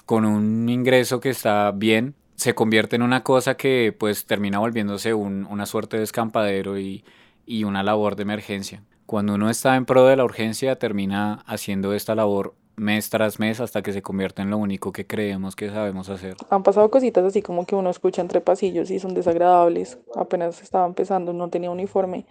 Con 0.06 0.24
un 0.24 0.68
ingreso 0.68 1.20
que 1.20 1.30
está 1.30 1.70
bien, 1.70 2.16
se 2.36 2.54
convierte 2.54 2.96
en 2.96 3.02
una 3.02 3.22
cosa 3.22 3.56
que 3.56 3.94
pues 3.98 4.26
termina 4.26 4.58
volviéndose 4.58 5.14
un, 5.14 5.46
una 5.50 5.66
suerte 5.66 5.98
de 5.98 6.04
escampadero 6.04 6.78
y, 6.78 7.04
y 7.46 7.64
una 7.64 7.82
labor 7.82 8.16
de 8.16 8.22
emergencia. 8.22 8.82
Cuando 9.06 9.34
uno 9.34 9.50
está 9.50 9.76
en 9.76 9.84
pro 9.84 10.06
de 10.06 10.16
la 10.16 10.24
urgencia, 10.24 10.76
termina 10.76 11.44
haciendo 11.46 11.92
esta 11.92 12.14
labor 12.14 12.54
mes 12.76 13.10
tras 13.10 13.38
mes 13.38 13.60
hasta 13.60 13.82
que 13.82 13.92
se 13.92 14.02
convierte 14.02 14.42
en 14.42 14.50
lo 14.50 14.58
único 14.58 14.92
que 14.92 15.06
creemos 15.06 15.56
que 15.56 15.70
sabemos 15.70 16.08
hacer. 16.08 16.36
Han 16.50 16.62
pasado 16.62 16.90
cositas 16.90 17.24
así 17.24 17.42
como 17.42 17.66
que 17.66 17.74
uno 17.74 17.90
escucha 17.90 18.22
entre 18.22 18.40
pasillos 18.40 18.90
y 18.90 18.98
son 18.98 19.14
desagradables. 19.14 19.98
Apenas 20.14 20.62
estaba 20.62 20.86
empezando, 20.86 21.32
no 21.32 21.48
tenía 21.50 21.70
uniforme. 21.70 22.26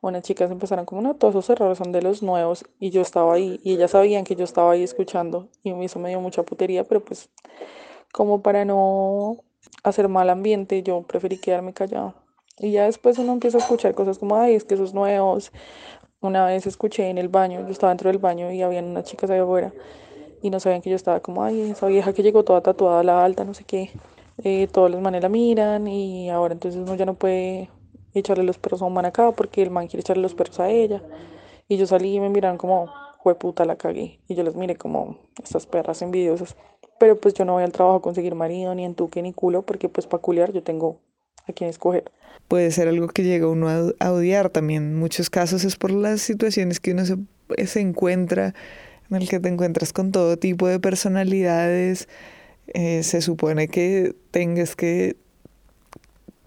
Unas 0.00 0.22
chicas 0.22 0.50
empezaron 0.50 0.86
como, 0.86 1.02
no, 1.02 1.14
todos 1.14 1.34
esos 1.34 1.50
errores 1.50 1.76
son 1.76 1.92
de 1.92 2.00
los 2.00 2.22
nuevos. 2.22 2.64
Y 2.78 2.90
yo 2.90 3.02
estaba 3.02 3.34
ahí 3.34 3.60
y 3.62 3.74
ellas 3.74 3.90
sabían 3.90 4.24
que 4.24 4.34
yo 4.36 4.44
estaba 4.44 4.72
ahí 4.72 4.82
escuchando. 4.82 5.48
Y 5.62 5.72
eso 5.84 5.98
me 5.98 6.08
dio 6.08 6.20
mucha 6.20 6.42
putería, 6.42 6.84
pero 6.84 7.04
pues 7.04 7.28
como 8.12 8.42
para 8.42 8.64
no 8.64 9.38
hacer 9.82 10.08
mal 10.08 10.30
ambiente, 10.30 10.82
yo 10.82 11.02
preferí 11.02 11.38
quedarme 11.38 11.72
callado. 11.72 12.14
Y 12.58 12.72
ya 12.72 12.84
después 12.84 13.18
uno 13.18 13.32
empieza 13.32 13.58
a 13.58 13.60
escuchar 13.60 13.94
cosas 13.94 14.18
como, 14.18 14.36
ay, 14.36 14.54
es 14.54 14.64
que 14.64 14.74
esos 14.74 14.94
nuevos, 14.94 15.52
una 16.20 16.46
vez 16.46 16.66
escuché 16.66 17.08
en 17.08 17.18
el 17.18 17.28
baño, 17.28 17.60
yo 17.60 17.68
estaba 17.68 17.90
dentro 17.90 18.10
del 18.10 18.18
baño 18.18 18.52
y 18.52 18.62
habían 18.62 18.86
unas 18.86 19.04
chicas 19.04 19.30
ahí 19.30 19.38
afuera 19.38 19.72
y 20.42 20.50
no 20.50 20.60
sabían 20.60 20.80
que 20.80 20.90
yo 20.90 20.96
estaba 20.96 21.20
como, 21.20 21.42
ay, 21.42 21.70
esa 21.70 21.86
vieja 21.86 22.12
que 22.12 22.22
llegó 22.22 22.44
toda 22.44 22.62
tatuada 22.62 23.02
la 23.02 23.24
alta, 23.24 23.44
no 23.44 23.54
sé 23.54 23.64
qué. 23.64 23.90
Eh, 24.42 24.68
todos 24.72 24.90
los 24.90 25.00
manes 25.00 25.22
la 25.22 25.28
miran 25.28 25.86
y 25.86 26.30
ahora 26.30 26.54
entonces 26.54 26.80
uno 26.80 26.94
ya 26.94 27.04
no 27.04 27.14
puede 27.14 27.68
echarle 28.14 28.44
los 28.44 28.58
perros 28.58 28.80
a 28.80 28.86
un 28.86 28.94
man 28.94 29.04
acá 29.04 29.32
porque 29.32 29.62
el 29.62 29.70
man 29.70 29.86
quiere 29.86 30.00
echarle 30.00 30.22
los 30.22 30.34
perros 30.34 30.60
a 30.60 30.70
ella. 30.70 31.02
Y 31.68 31.76
yo 31.76 31.86
salí 31.86 32.16
y 32.16 32.20
me 32.20 32.30
miraron 32.30 32.58
como, 32.58 32.90
fue 33.22 33.34
puta, 33.34 33.64
la 33.64 33.76
cagué. 33.76 34.20
Y 34.28 34.34
yo 34.34 34.42
les 34.42 34.56
miré 34.56 34.76
como, 34.76 35.18
estas 35.42 35.66
perras 35.66 36.02
envidiosas. 36.02 36.56
Pero 37.00 37.16
pues 37.18 37.34
yo 37.34 37.44
no 37.44 37.54
voy 37.54 37.64
al 37.64 37.72
trabajo 37.72 37.96
a 37.96 38.02
conseguir 38.02 38.36
marido, 38.36 38.76
ni 38.76 38.84
entuque, 38.84 39.22
ni 39.22 39.32
culo, 39.32 39.62
porque 39.62 39.88
pues 39.88 40.06
para 40.06 40.22
culiar 40.22 40.52
yo 40.52 40.62
tengo 40.62 40.98
a 41.48 41.52
quien 41.52 41.68
escoger 41.68 42.04
puede 42.50 42.72
ser 42.72 42.88
algo 42.88 43.06
que 43.06 43.22
llega 43.22 43.46
uno 43.46 43.68
a, 43.68 44.12
odiar 44.12 44.50
también. 44.50 44.82
En 44.82 44.96
muchos 44.96 45.30
casos 45.30 45.64
es 45.64 45.76
por 45.76 45.92
las 45.92 46.20
situaciones 46.20 46.80
que 46.80 46.90
uno 46.90 47.04
se, 47.06 47.16
se 47.64 47.80
encuentra, 47.80 48.54
en 49.08 49.16
el 49.18 49.28
que 49.28 49.38
te 49.38 49.48
encuentras 49.48 49.92
con 49.92 50.10
todo 50.10 50.36
tipo 50.36 50.66
de 50.66 50.80
personalidades. 50.80 52.08
Eh, 52.74 53.04
se 53.04 53.20
supone 53.20 53.68
que 53.68 54.16
tengas 54.32 54.74
que, 54.74 55.16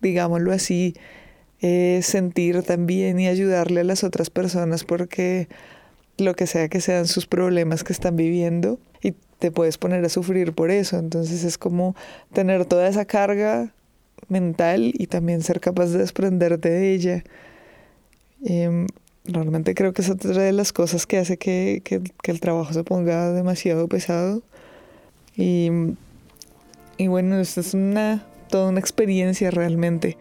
digámoslo 0.01 0.51
así, 0.51 0.93
eh, 1.61 2.01
sentir 2.03 2.63
también 2.63 3.17
y 3.21 3.29
ayudarle 3.29 3.79
a 3.79 3.85
las 3.85 4.03
otras 4.03 4.29
personas 4.29 4.83
porque 4.83 5.47
lo 6.17 6.35
que 6.35 6.47
sea 6.47 6.67
que 6.67 6.81
sean 6.81 7.07
sus 7.07 7.27
problemas 7.27 7.85
que 7.85 7.93
están 7.93 8.17
viviendo 8.17 8.77
te 9.39 9.51
puedes 9.51 9.77
poner 9.77 10.03
a 10.05 10.09
sufrir 10.09 10.53
por 10.53 10.71
eso. 10.71 10.97
Entonces 10.97 11.43
es 11.43 11.57
como 11.57 11.95
tener 12.33 12.65
toda 12.65 12.87
esa 12.87 13.05
carga 13.05 13.73
mental 14.29 14.93
y 14.97 15.07
también 15.07 15.41
ser 15.41 15.59
capaz 15.59 15.87
de 15.87 15.99
desprenderte 15.99 16.69
de 16.69 16.93
ella. 16.93 17.23
Em, 18.45 18.87
realmente 19.25 19.73
creo 19.73 19.93
que 19.93 20.01
es 20.01 20.09
otra 20.09 20.41
de 20.41 20.51
las 20.51 20.73
cosas 20.73 21.05
que 21.05 21.17
hace 21.17 21.37
que, 21.37 21.81
que, 21.83 22.01
el 22.31 22.39
trabajo 22.39 22.73
se 22.73 22.83
ponga 22.83 23.31
demasiado 23.31 23.87
pesado. 23.87 24.41
Y, 25.35 25.69
y 26.97 27.07
bueno, 27.07 27.39
esto 27.39 27.61
es 27.61 27.73
una, 27.73 28.25
toda 28.49 28.69
una 28.69 28.79
experiencia 28.79 29.51
realmente. 29.51 30.17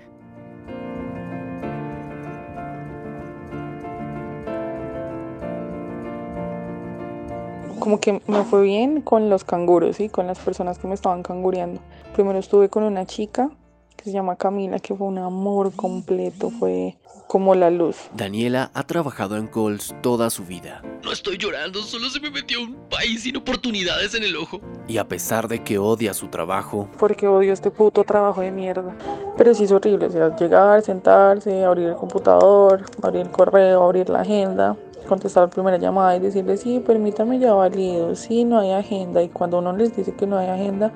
Como 7.83 7.99
que 7.99 8.23
me 8.29 8.45
fue 8.45 8.63
bien 8.63 9.01
con 9.01 9.29
los 9.29 9.43
canguros, 9.43 9.99
y 9.99 10.09
con 10.09 10.29
las 10.29 10.39
personas 10.39 10.79
que 10.79 10.87
me 10.87 10.95
estaban 10.95 11.25
cangureando. 11.25 11.81
Primero 12.15 12.39
estuve 12.39 12.69
con 12.69 12.85
una 12.85 13.07
chica 13.07 13.51
que 13.97 14.05
se 14.05 14.13
llama 14.13 14.37
Camila, 14.37 14.79
que 14.79 14.95
fue 14.95 15.09
un 15.09 15.19
amor 15.19 15.75
completo, 15.75 16.51
fue 16.51 16.97
como 17.27 17.57
la 17.57 17.71
luz. 17.71 17.97
Daniela 18.15 18.71
ha 18.75 18.85
trabajado 18.85 19.37
en 19.37 19.49
calls 19.49 19.97
toda 20.01 20.31
su 20.31 20.45
vida. 20.45 20.81
No 21.03 21.11
estoy 21.11 21.39
llorando, 21.39 21.83
solo 21.83 22.09
se 22.09 22.21
me 22.21 22.31
metió 22.31 22.63
un 22.63 22.77
país 22.89 23.25
sin 23.25 23.37
oportunidades 23.37 24.15
en 24.15 24.23
el 24.23 24.37
ojo. 24.37 24.61
Y 24.87 24.99
a 24.99 25.09
pesar 25.09 25.49
de 25.49 25.65
que 25.65 25.79
odia 25.79 26.15
su 26.15 26.29
trabajo... 26.29 26.89
Porque 27.01 27.27
odio 27.27 27.53
este 27.53 27.73
puto 27.73 28.05
trabajo 28.05 28.43
de 28.43 28.53
mierda. 28.53 28.97
Pero 29.37 29.55
sí 29.55 29.65
es 29.65 29.73
horrible, 29.73 30.07
o 30.07 30.11
sea, 30.11 30.37
llegar, 30.37 30.83
sentarse, 30.83 31.65
abrir 31.65 31.89
el 31.89 31.97
computador, 31.97 32.85
abrir 33.03 33.23
el 33.23 33.31
correo, 33.31 33.83
abrir 33.83 34.09
la 34.09 34.21
agenda 34.21 34.77
contestar 35.13 35.43
la 35.45 35.51
primera 35.51 35.77
llamada 35.77 36.17
y 36.17 36.21
decirle, 36.21 36.57
sí, 36.57 36.81
permítame 36.81 37.39
ya 37.39 37.53
válido, 37.53 38.15
sí, 38.17 38.45
no 38.45 38.59
hay 38.59 38.71
agenda. 38.73 39.23
Y 39.23 39.29
cuando 39.29 39.59
uno 39.59 39.77
les 39.77 39.95
dice 39.95 40.15
que 40.15 40.27
no 40.27 40.39
hay 40.39 40.49
agenda, 40.49 40.91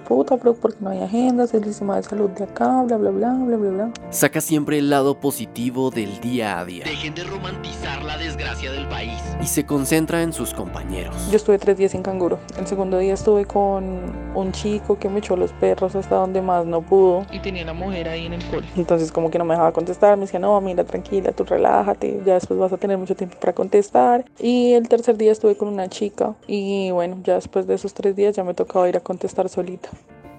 puta, 0.00 0.36
pero 0.36 0.54
porque 0.54 0.78
no 0.80 0.90
hay 0.90 1.00
agendas, 1.00 1.54
el 1.54 1.64
sistema 1.64 1.96
de 1.96 2.02
salud 2.02 2.30
de 2.30 2.44
acá, 2.44 2.82
bla, 2.82 2.96
bla, 2.96 3.10
bla, 3.10 3.32
bla, 3.32 3.56
bla, 3.56 3.70
bla. 3.70 3.90
Saca 4.10 4.40
siempre 4.40 4.78
el 4.78 4.90
lado 4.90 5.20
positivo 5.20 5.90
del 5.90 6.20
día 6.20 6.58
a 6.58 6.64
día. 6.64 6.84
Dejen 6.84 7.14
de 7.14 7.24
romantizar 7.24 8.02
la 8.02 8.16
desgracia 8.18 8.72
del 8.72 8.86
país. 8.88 9.20
Y 9.42 9.46
se 9.46 9.64
concentra 9.64 10.22
en 10.22 10.32
sus 10.32 10.52
compañeros. 10.54 11.14
Yo 11.30 11.36
estuve 11.36 11.58
tres 11.58 11.78
días 11.78 11.94
en 11.94 12.02
canguro. 12.02 12.38
El 12.58 12.66
segundo 12.66 12.98
día 12.98 13.14
estuve 13.14 13.44
con 13.44 14.00
un 14.34 14.52
chico 14.52 14.98
que 14.98 15.08
me 15.08 15.18
echó 15.18 15.36
los 15.36 15.52
perros 15.52 15.94
hasta 15.94 16.16
donde 16.16 16.42
más 16.42 16.66
no 16.66 16.82
pudo. 16.82 17.26
Y 17.30 17.40
tenía 17.40 17.64
la 17.64 17.74
mujer 17.74 18.08
ahí 18.08 18.26
en 18.26 18.34
el 18.34 18.44
cole. 18.50 18.66
Entonces 18.76 19.12
como 19.12 19.30
que 19.30 19.38
no 19.38 19.44
me 19.44 19.54
dejaba 19.54 19.72
contestar, 19.72 20.16
me 20.16 20.22
decía, 20.22 20.40
no, 20.40 20.60
mira, 20.60 20.84
tranquila, 20.84 21.32
tú 21.32 21.44
relájate, 21.44 22.20
ya 22.24 22.34
después 22.34 22.58
vas 22.58 22.72
a 22.72 22.76
tener 22.76 22.98
mucho 22.98 23.14
tiempo 23.14 23.36
para 23.38 23.52
contestar. 23.52 24.24
Y 24.38 24.72
el 24.72 24.88
tercer 24.88 25.16
día 25.16 25.32
estuve 25.32 25.56
con 25.56 25.68
una 25.68 25.88
chica 25.88 26.34
y 26.46 26.90
bueno, 26.90 27.18
ya 27.24 27.34
después 27.34 27.66
de 27.66 27.74
esos 27.74 27.94
tres 27.94 28.16
días 28.16 28.36
ya 28.36 28.44
me 28.44 28.54
tocaba 28.54 28.88
ir 28.88 28.96
a 28.96 29.00
contestar 29.00 29.48
solita. 29.48 29.87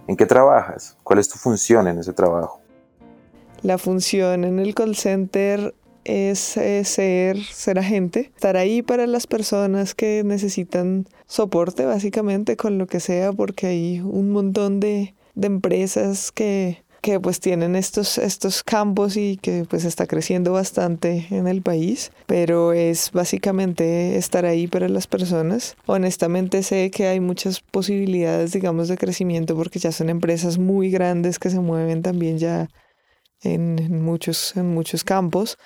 ¿En 0.08 0.16
qué 0.16 0.26
trabajas? 0.26 0.98
¿Cuál 1.04 1.20
es 1.20 1.30
tu 1.30 1.38
función 1.38 1.88
en 1.88 2.00
ese 2.00 2.14
trabajo? 2.14 2.60
La 3.62 3.78
función 3.78 4.44
en 4.44 4.60
el 4.60 4.74
call 4.74 4.96
center 4.96 5.76
es 6.06 6.58
eh, 6.58 6.84
ser, 6.86 7.38
ser 7.44 7.78
agente, 7.78 8.32
estar 8.34 8.58
ahí 8.58 8.82
para 8.82 9.06
las 9.06 9.28
personas 9.28 9.94
que 9.94 10.24
necesitan 10.24 11.08
soporte 11.28 11.86
básicamente 11.86 12.58
con 12.58 12.78
lo 12.78 12.88
que 12.88 13.00
sea, 13.00 13.34
porque 13.34 13.68
hay 13.68 14.00
un 14.00 14.32
montón 14.32 14.80
de, 14.80 15.14
de 15.36 15.48
empresas 15.48 16.32
que 16.32 16.84
que 17.02 17.20
pues 17.20 17.40
tienen 17.40 17.76
estos, 17.76 18.18
estos 18.18 18.64
campos 18.64 19.16
y 19.16 19.38
que 19.38 19.66
pues 19.70 19.86
está 19.86 20.06
creciendo 20.06 20.52
bastante 20.52 21.28
en 21.32 21.48
el 21.48 21.62
país, 21.62 22.12
pero 22.26 22.74
es 22.74 23.12
básicamente 23.12 24.18
estar 24.18 24.46
ahí 24.46 24.68
para 24.68 24.90
las 24.90 25.08
personas. 25.08 25.76
Honestamente 25.86 26.62
sé 26.64 26.92
que 26.92 27.08
hay 27.08 27.20
muchas 27.20 27.62
posibilidades, 27.62 28.52
digamos, 28.52 28.88
de 28.90 28.98
crecimiento 28.98 29.56
porque 29.56 29.80
ya 29.80 29.92
son 29.92 30.10
empresas 30.10 30.58
muy 30.58 30.92
grandes 30.92 31.40
que 31.40 31.50
se 31.50 31.60
mueven 31.60 32.02
también 32.02 32.38
ya 32.38 32.68
en, 33.42 34.04
muchos, 34.04 34.56
en 34.58 34.68
muchos 34.74 35.04
campos. 35.04 35.58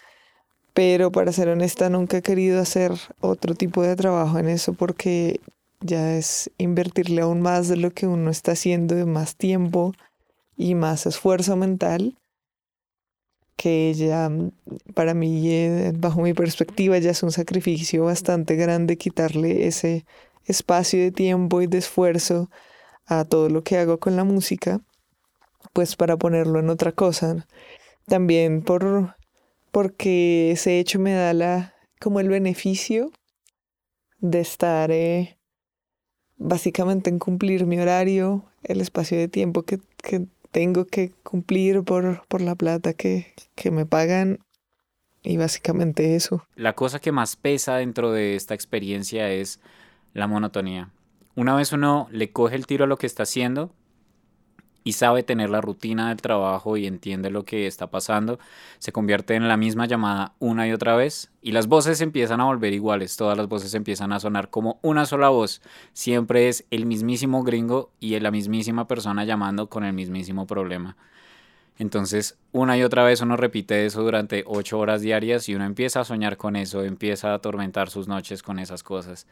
Pero 0.74 1.12
para 1.12 1.32
ser 1.32 1.50
honesta, 1.50 1.90
nunca 1.90 2.18
he 2.18 2.22
querido 2.24 2.60
hacer 2.60 2.94
otro 3.20 3.54
tipo 3.54 3.84
de 3.84 3.96
trabajo 3.96 4.40
en 4.40 4.50
eso 4.50 4.74
porque 4.74 5.40
ya 5.82 6.16
es 6.16 6.50
invertirle 6.58 7.22
aún 7.22 7.42
más 7.42 7.68
de 7.68 7.78
lo 7.78 7.92
que 7.92 8.08
uno 8.08 8.32
está 8.32 8.54
haciendo, 8.54 8.96
de 8.96 9.06
más 9.06 9.36
tiempo 9.36 9.94
y 10.58 10.76
más 10.76 11.06
esfuerzo 11.06 11.56
mental 11.56 12.18
que 13.56 13.94
ya 13.94 14.30
mm, 14.30 14.52
para 14.94 15.14
mí, 15.14 15.50
eh, 15.50 15.94
bajo 15.96 16.22
mi 16.22 16.34
perspectiva, 16.34 16.98
ya 16.98 17.12
es 17.12 17.24
un 17.24 17.32
sacrificio 17.32 18.06
bastante 18.06 18.56
grande 18.56 18.98
quitarle 18.98 19.68
ese, 19.68 20.06
espacio 20.46 21.00
de 21.00 21.12
tiempo 21.12 21.62
y 21.62 21.68
de 21.68 21.78
esfuerzo 21.78 22.50
a 23.06 23.26
todo 23.26 23.50
lo 23.50 23.64
que 23.64 23.78
hago 23.78 24.00
con 24.00 24.16
la 24.16 24.24
música, 24.24 24.82
pues 25.74 25.96
para 25.96 26.18
ponerlo 26.18 26.60
en 26.60 26.70
otra 26.70 26.92
cosa. 26.92 27.48
También 28.06 28.62
por 28.62 29.16
porque 29.72 30.52
ese 30.52 30.80
hecho 30.80 31.00
me 31.00 31.14
da 31.14 31.34
la 31.34 31.74
como 32.00 32.20
el 32.20 32.30
beneficio 32.30 33.12
de 34.20 34.42
estar 34.42 34.92
eh, 34.92 35.38
básicamente 36.38 37.10
en 37.10 37.20
cumplir 37.20 37.66
mi 37.66 37.80
horario, 37.80 38.44
el 38.64 38.82
espacio 38.82 39.18
de 39.18 39.28
tiempo 39.28 39.64
que, 39.64 39.80
que 39.98 40.28
tengo 40.54 40.86
que 40.86 41.12
cumplir 41.24 41.84
por, 41.84 42.26
por 42.28 42.42
la 42.42 42.54
plata 42.56 42.94
que, 42.94 43.34
que 43.56 43.72
me 43.72 43.88
pagan 43.88 44.40
y 45.24 45.36
básicamente 45.38 46.16
eso. 46.16 46.46
La 46.56 46.74
cosa 46.74 47.00
que 47.00 47.12
más 47.12 47.36
pesa 47.36 47.78
dentro 47.78 48.12
de 48.12 48.36
esta 48.36 48.54
experiencia 48.54 49.32
es 49.32 49.60
la 50.14 50.28
monotonía. 50.28 50.92
Una 51.36 51.56
vez 51.56 51.74
uno 51.74 52.08
le 52.12 52.32
coge 52.32 52.56
el 52.56 52.68
tiro 52.68 52.84
a 52.84 52.88
lo 52.88 52.98
que 52.98 53.08
está 53.08 53.24
haciendo 53.24 53.74
y 54.84 54.94
sabe 54.94 55.24
tener 55.24 55.50
la 55.50 55.62
rutina 55.62 56.10
del 56.10 56.22
trabajo 56.22 56.78
y 56.78 56.88
entiende 56.88 57.30
lo 57.30 57.44
que 57.46 57.68
está 57.68 57.88
pasando, 57.88 58.40
se 58.80 58.92
convierte 58.92 59.36
en 59.36 59.48
la 59.48 59.58
misma 59.58 59.86
llamada 59.86 60.34
una 60.40 60.68
y 60.68 60.74
otra 60.74 60.96
vez 60.96 61.32
y 61.42 61.52
las 61.52 61.68
voces 61.68 62.02
empiezan 62.02 62.42
a 62.42 62.46
volver 62.46 62.74
iguales, 62.74 63.18
todas 63.18 63.38
las 63.38 63.48
voces 63.48 63.74
empiezan 63.74 64.12
a 64.14 64.20
sonar 64.20 64.50
como 64.50 64.80
una 64.82 65.06
sola 65.06 65.30
voz, 65.30 65.62
siempre 65.94 66.48
es 66.50 66.66
el 66.72 66.86
mismísimo 66.86 67.44
gringo 67.44 67.92
y 68.00 68.20
la 68.20 68.32
mismísima 68.32 68.88
persona 68.88 69.26
llamando 69.26 69.68
con 69.68 69.84
el 69.84 69.94
mismísimo 69.94 70.46
problema. 70.48 70.98
Entonces, 71.80 72.38
una 72.52 72.78
y 72.78 72.84
otra 72.84 73.04
vez 73.04 73.22
uno 73.22 73.36
repite 73.36 73.86
eso 73.86 74.04
durante 74.04 74.44
ocho 74.46 74.78
horas 74.78 75.02
diarias 75.02 75.50
y 75.50 75.56
uno 75.56 75.66
empieza 75.66 76.02
a 76.02 76.06
soñar 76.06 76.38
con 76.38 76.56
eso, 76.56 76.84
empieza 76.84 77.32
a 77.32 77.36
atormentar 77.36 77.90
sus 77.90 78.08
noches 78.08 78.44
con 78.44 78.60
esas 78.60 78.84
cosas, 78.84 79.28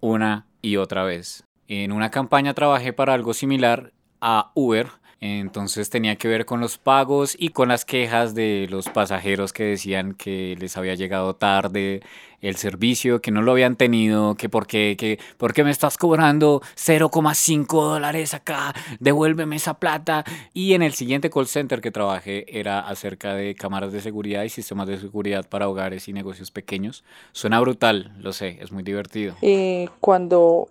una 0.00 0.46
y 0.62 0.76
otra 0.76 1.02
vez. 1.02 1.42
En 1.66 1.92
una 1.92 2.10
campaña 2.10 2.54
trabajé 2.54 2.92
para 2.92 3.14
algo 3.14 3.34
similar 3.34 3.92
a 4.26 4.52
Uber, 4.54 4.88
entonces 5.20 5.90
tenía 5.90 6.16
que 6.16 6.28
ver 6.28 6.46
con 6.46 6.60
los 6.60 6.78
pagos 6.78 7.36
y 7.38 7.50
con 7.50 7.68
las 7.68 7.84
quejas 7.84 8.34
de 8.34 8.66
los 8.70 8.88
pasajeros 8.88 9.52
que 9.52 9.64
decían 9.64 10.14
que 10.14 10.56
les 10.58 10.78
había 10.78 10.94
llegado 10.94 11.36
tarde 11.36 12.00
el 12.40 12.56
servicio, 12.56 13.20
que 13.20 13.30
no 13.30 13.42
lo 13.42 13.52
habían 13.52 13.76
tenido, 13.76 14.34
que 14.34 14.48
por 14.48 14.66
qué, 14.66 14.96
que 14.98 15.18
por 15.36 15.52
qué 15.52 15.62
me 15.62 15.70
estás 15.70 15.98
cobrando 15.98 16.62
0,5 16.76 17.66
dólares 17.66 18.32
acá, 18.32 18.74
devuélveme 18.98 19.56
esa 19.56 19.74
plata. 19.74 20.24
Y 20.54 20.72
en 20.72 20.82
el 20.82 20.94
siguiente 20.94 21.28
call 21.28 21.46
center 21.46 21.82
que 21.82 21.90
trabajé 21.90 22.46
era 22.58 22.80
acerca 22.80 23.34
de 23.34 23.54
cámaras 23.54 23.92
de 23.92 24.00
seguridad 24.00 24.42
y 24.44 24.48
sistemas 24.48 24.88
de 24.88 24.98
seguridad 24.98 25.46
para 25.48 25.68
hogares 25.68 26.08
y 26.08 26.14
negocios 26.14 26.50
pequeños. 26.50 27.04
Suena 27.32 27.60
brutal, 27.60 28.14
lo 28.18 28.32
sé, 28.32 28.58
es 28.60 28.72
muy 28.72 28.82
divertido. 28.82 29.36
Eh, 29.42 29.88
cuando 30.00 30.68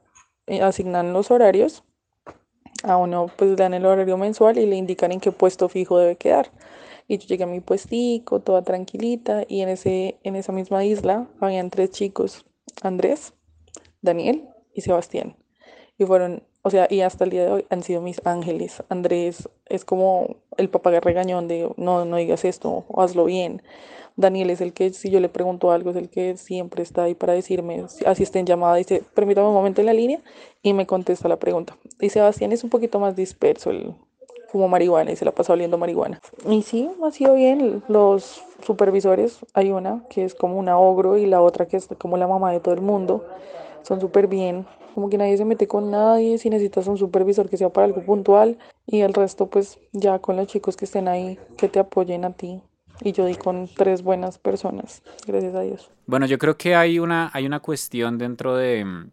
eh, 0.47 0.61
asignan 0.61 1.13
los 1.13 1.31
horarios, 1.31 1.83
a 2.83 2.97
uno 2.97 3.27
pues 3.35 3.51
le 3.51 3.55
dan 3.55 3.73
el 3.73 3.85
horario 3.85 4.17
mensual 4.17 4.57
y 4.57 4.65
le 4.65 4.75
indican 4.75 5.11
en 5.11 5.19
qué 5.19 5.31
puesto 5.31 5.69
fijo 5.69 5.97
debe 5.97 6.15
quedar. 6.17 6.51
Y 7.07 7.17
yo 7.17 7.27
llegué 7.27 7.43
a 7.43 7.47
mi 7.47 7.59
puestico, 7.59 8.39
toda 8.39 8.61
tranquilita, 8.61 9.43
y 9.47 9.61
en, 9.61 9.69
ese, 9.69 10.19
en 10.23 10.35
esa 10.35 10.51
misma 10.51 10.85
isla 10.85 11.27
habían 11.39 11.69
tres 11.69 11.91
chicos, 11.91 12.45
Andrés, 12.81 13.33
Daniel 14.01 14.47
y 14.73 14.81
Sebastián. 14.81 15.35
Y 15.97 16.05
fueron, 16.05 16.43
o 16.63 16.69
sea, 16.69 16.87
y 16.89 17.01
hasta 17.01 17.25
el 17.25 17.29
día 17.29 17.45
de 17.45 17.51
hoy 17.51 17.65
han 17.69 17.83
sido 17.83 18.01
mis 18.01 18.25
ángeles. 18.25 18.81
Andrés 18.89 19.49
es 19.67 19.85
como 19.85 20.37
el 20.57 20.69
papá 20.69 20.91
regañón 20.99 21.47
de, 21.47 21.69
no, 21.77 22.05
no 22.05 22.17
digas 22.17 22.45
esto, 22.45 22.85
hazlo 22.95 23.25
bien. 23.25 23.61
Daniel 24.15 24.49
es 24.49 24.61
el 24.61 24.73
que, 24.73 24.91
si 24.93 25.09
yo 25.09 25.19
le 25.19 25.29
pregunto 25.29 25.71
algo, 25.71 25.89
es 25.89 25.95
el 25.95 26.09
que 26.09 26.37
siempre 26.37 26.83
está 26.83 27.03
ahí 27.03 27.15
para 27.15 27.33
decirme, 27.33 27.83
así 28.05 28.23
está 28.23 28.39
en 28.39 28.45
llamada, 28.45 28.75
dice, 28.75 29.03
permítame 29.13 29.47
un 29.47 29.53
momento 29.53 29.81
en 29.81 29.87
la 29.87 29.93
línea 29.93 30.21
y 30.61 30.73
me 30.73 30.85
contesta 30.85 31.27
la 31.27 31.37
pregunta. 31.37 31.75
Y 31.99 32.09
Sebastián 32.09 32.51
es 32.51 32.63
un 32.63 32.69
poquito 32.69 32.99
más 32.99 33.15
disperso, 33.15 33.69
el 33.69 33.93
como 34.53 34.67
marihuana 34.67 35.11
y 35.11 35.15
se 35.15 35.25
la 35.25 35.31
pasa 35.31 35.51
oliendo 35.51 35.79
marihuana. 35.79 36.21
Y 36.47 36.61
sí, 36.61 36.87
ha 37.03 37.09
sido 37.09 37.33
bien. 37.33 37.83
Los 37.87 38.43
supervisores, 38.63 39.39
hay 39.55 39.71
una 39.71 40.03
que 40.09 40.23
es 40.23 40.35
como 40.35 40.59
una 40.59 40.77
ogro 40.77 41.17
y 41.17 41.25
la 41.25 41.41
otra 41.41 41.65
que 41.65 41.75
es 41.75 41.87
como 41.97 42.17
la 42.17 42.27
mamá 42.27 42.51
de 42.51 42.59
todo 42.59 42.75
el 42.75 42.81
mundo. 42.81 43.25
Son 43.83 44.01
súper 44.01 44.27
bien. 44.27 44.65
Como 44.95 45.09
que 45.09 45.17
nadie 45.17 45.37
se 45.37 45.45
mete 45.45 45.67
con 45.67 45.91
nadie. 45.91 46.37
Si 46.37 46.49
necesitas 46.49 46.87
un 46.87 46.97
supervisor 46.97 47.49
que 47.49 47.57
sea 47.57 47.69
para 47.69 47.85
algo 47.85 48.03
puntual. 48.03 48.57
Y 48.85 49.01
el 49.01 49.13
resto, 49.13 49.47
pues 49.47 49.79
ya 49.91 50.19
con 50.19 50.35
los 50.35 50.47
chicos 50.47 50.75
que 50.75 50.85
estén 50.85 51.07
ahí, 51.07 51.37
que 51.57 51.69
te 51.69 51.79
apoyen 51.79 52.25
a 52.25 52.31
ti 52.33 52.61
y 53.01 53.11
yo 53.11 53.25
di 53.25 53.35
con 53.35 53.67
tres 53.67 54.01
buenas 54.03 54.37
personas, 54.37 55.01
gracias 55.25 55.55
a 55.55 55.61
Dios. 55.61 55.89
Bueno, 56.05 56.25
yo 56.25 56.37
creo 56.37 56.57
que 56.57 56.75
hay 56.75 56.99
una, 56.99 57.31
hay 57.33 57.45
una 57.45 57.59
cuestión 57.59 58.17
dentro 58.17 58.55
de 58.55 58.85
mm, 58.85 59.09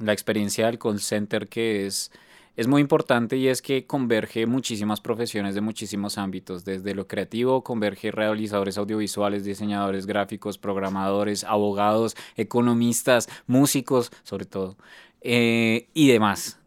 la 0.00 0.12
experiencia 0.12 0.66
del 0.66 0.78
call 0.78 1.00
center 1.00 1.48
que 1.48 1.86
es, 1.86 2.10
es 2.56 2.68
muy 2.68 2.80
importante 2.80 3.36
y 3.36 3.48
es 3.48 3.62
que 3.62 3.86
converge 3.86 4.46
muchísimas 4.46 5.00
profesiones 5.00 5.54
de 5.54 5.60
muchísimos 5.60 6.18
ámbitos, 6.18 6.64
desde 6.64 6.94
lo 6.94 7.06
creativo, 7.06 7.64
converge 7.64 8.10
realizadores 8.10 8.78
audiovisuales, 8.78 9.44
diseñadores 9.44 10.06
gráficos, 10.06 10.58
programadores, 10.58 11.44
abogados, 11.44 12.16
economistas, 12.36 13.28
músicos, 13.46 14.12
sobre 14.22 14.44
todo, 14.44 14.76
eh, 15.20 15.88
y 15.94 16.08
demás 16.08 16.58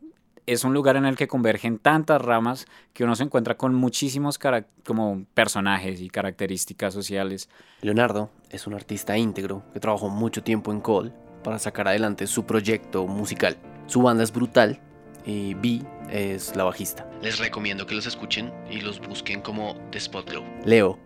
es 0.48 0.64
un 0.64 0.74
lugar 0.74 0.96
en 0.96 1.06
el 1.06 1.18
que 1.18 1.28
convergen 1.28 1.78
tantas 1.78 2.22
ramas 2.22 2.68
que 2.94 3.04
uno 3.04 3.16
se 3.16 3.24
encuentra 3.24 3.58
con 3.58 3.76
muchísimos 3.76 4.40
como 4.86 5.26
personajes 5.34 6.00
y 6.00 6.10
características 6.10 6.94
sociales. 6.94 7.50
Leonardo 7.82 8.32
es 8.50 8.66
un 8.66 8.74
artista 8.74 9.18
íntegro 9.18 9.64
que 9.74 9.82
trabajó 9.82 10.08
mucho 10.08 10.44
tiempo 10.44 10.72
en 10.72 10.80
Cole 10.80 11.12
para 11.44 11.60
sacar 11.60 11.90
adelante 11.90 12.28
su 12.28 12.46
proyecto 12.46 13.06
musical. 13.08 13.58
Su 13.88 14.02
banda 14.02 14.24
es 14.24 14.32
brutal 14.32 14.82
y 15.28 15.54
B 15.56 15.82
es 16.10 16.56
la 16.56 16.64
bajista. 16.64 17.06
Les 17.22 17.38
recomiendo 17.38 17.86
que 17.86 17.94
los 17.94 18.08
escuchen 18.08 18.52
y 18.72 18.80
los 18.80 19.00
busquen 19.00 19.42
como 19.42 19.76
The 19.92 19.98
Spot 19.98 20.28
Glow. 20.28 20.44
Leo 20.66 20.98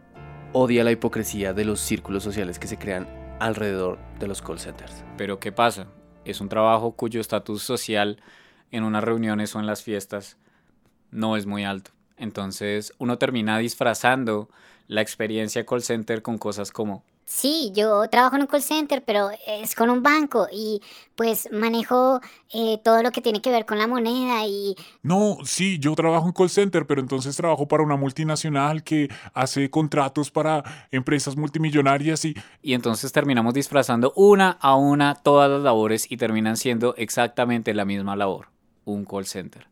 odia 0.53 0.83
la 0.83 0.91
hipocresía 0.91 1.53
de 1.53 1.65
los 1.65 1.79
círculos 1.79 2.23
sociales 2.23 2.59
que 2.59 2.67
se 2.67 2.77
crean 2.77 3.07
alrededor 3.39 3.97
de 4.19 4.27
los 4.27 4.41
call 4.41 4.59
centers. 4.59 5.03
Pero 5.17 5.39
¿qué 5.39 5.51
pasa? 5.51 5.87
Es 6.23 6.39
un 6.39 6.49
trabajo 6.49 6.91
cuyo 6.91 7.19
estatus 7.19 7.63
social 7.63 8.21
en 8.69 8.83
unas 8.83 9.03
reuniones 9.03 9.55
o 9.55 9.59
en 9.59 9.65
las 9.65 9.81
fiestas 9.81 10.37
no 11.09 11.35
es 11.35 11.47
muy 11.47 11.63
alto. 11.63 11.91
Entonces 12.15 12.93
uno 12.99 13.17
termina 13.17 13.57
disfrazando 13.57 14.49
la 14.87 15.01
experiencia 15.01 15.65
call 15.65 15.81
center 15.81 16.21
con 16.21 16.37
cosas 16.37 16.71
como 16.71 17.03
Sí, 17.33 17.71
yo 17.73 18.07
trabajo 18.09 18.35
en 18.35 18.41
un 18.41 18.47
call 18.47 18.61
center, 18.61 19.03
pero 19.05 19.29
es 19.47 19.73
con 19.73 19.89
un 19.89 20.03
banco 20.03 20.47
y 20.51 20.81
pues 21.15 21.47
manejo 21.49 22.19
eh, 22.53 22.77
todo 22.83 23.01
lo 23.01 23.11
que 23.11 23.21
tiene 23.21 23.41
que 23.41 23.49
ver 23.49 23.65
con 23.65 23.77
la 23.77 23.87
moneda 23.87 24.45
y... 24.45 24.75
No, 25.01 25.37
sí, 25.45 25.79
yo 25.79 25.95
trabajo 25.95 26.27
en 26.27 26.33
call 26.33 26.49
center, 26.49 26.85
pero 26.85 26.99
entonces 26.99 27.35
trabajo 27.37 27.69
para 27.69 27.83
una 27.83 27.95
multinacional 27.95 28.83
que 28.83 29.07
hace 29.33 29.69
contratos 29.69 30.29
para 30.29 30.87
empresas 30.91 31.37
multimillonarias 31.37 32.25
y... 32.25 32.35
Y 32.61 32.73
entonces 32.73 33.13
terminamos 33.13 33.53
disfrazando 33.53 34.11
una 34.17 34.51
a 34.59 34.75
una 34.75 35.15
todas 35.15 35.49
las 35.49 35.61
labores 35.61 36.11
y 36.11 36.17
terminan 36.17 36.57
siendo 36.57 36.93
exactamente 36.97 37.73
la 37.73 37.85
misma 37.85 38.17
labor 38.17 38.49
un 38.83 39.05
call 39.05 39.25
center. 39.25 39.67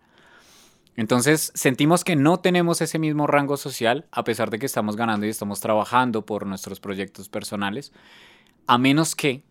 Entonces 0.99 1.53
sentimos 1.55 2.03
que 2.03 2.17
no 2.17 2.41
tenemos 2.41 2.81
ese 2.81 2.99
mismo 2.99 3.25
rango 3.25 3.55
social, 3.55 4.05
a 4.11 4.25
pesar 4.25 4.49
de 4.49 4.59
que 4.59 4.65
estamos 4.65 4.97
ganando 4.97 5.25
y 5.25 5.29
estamos 5.29 5.61
trabajando 5.61 6.25
por 6.25 6.45
nuestros 6.45 6.81
proyectos 6.81 7.29
personales, 7.29 7.93
a 8.67 8.77
menos 8.77 9.15
que 9.15 9.45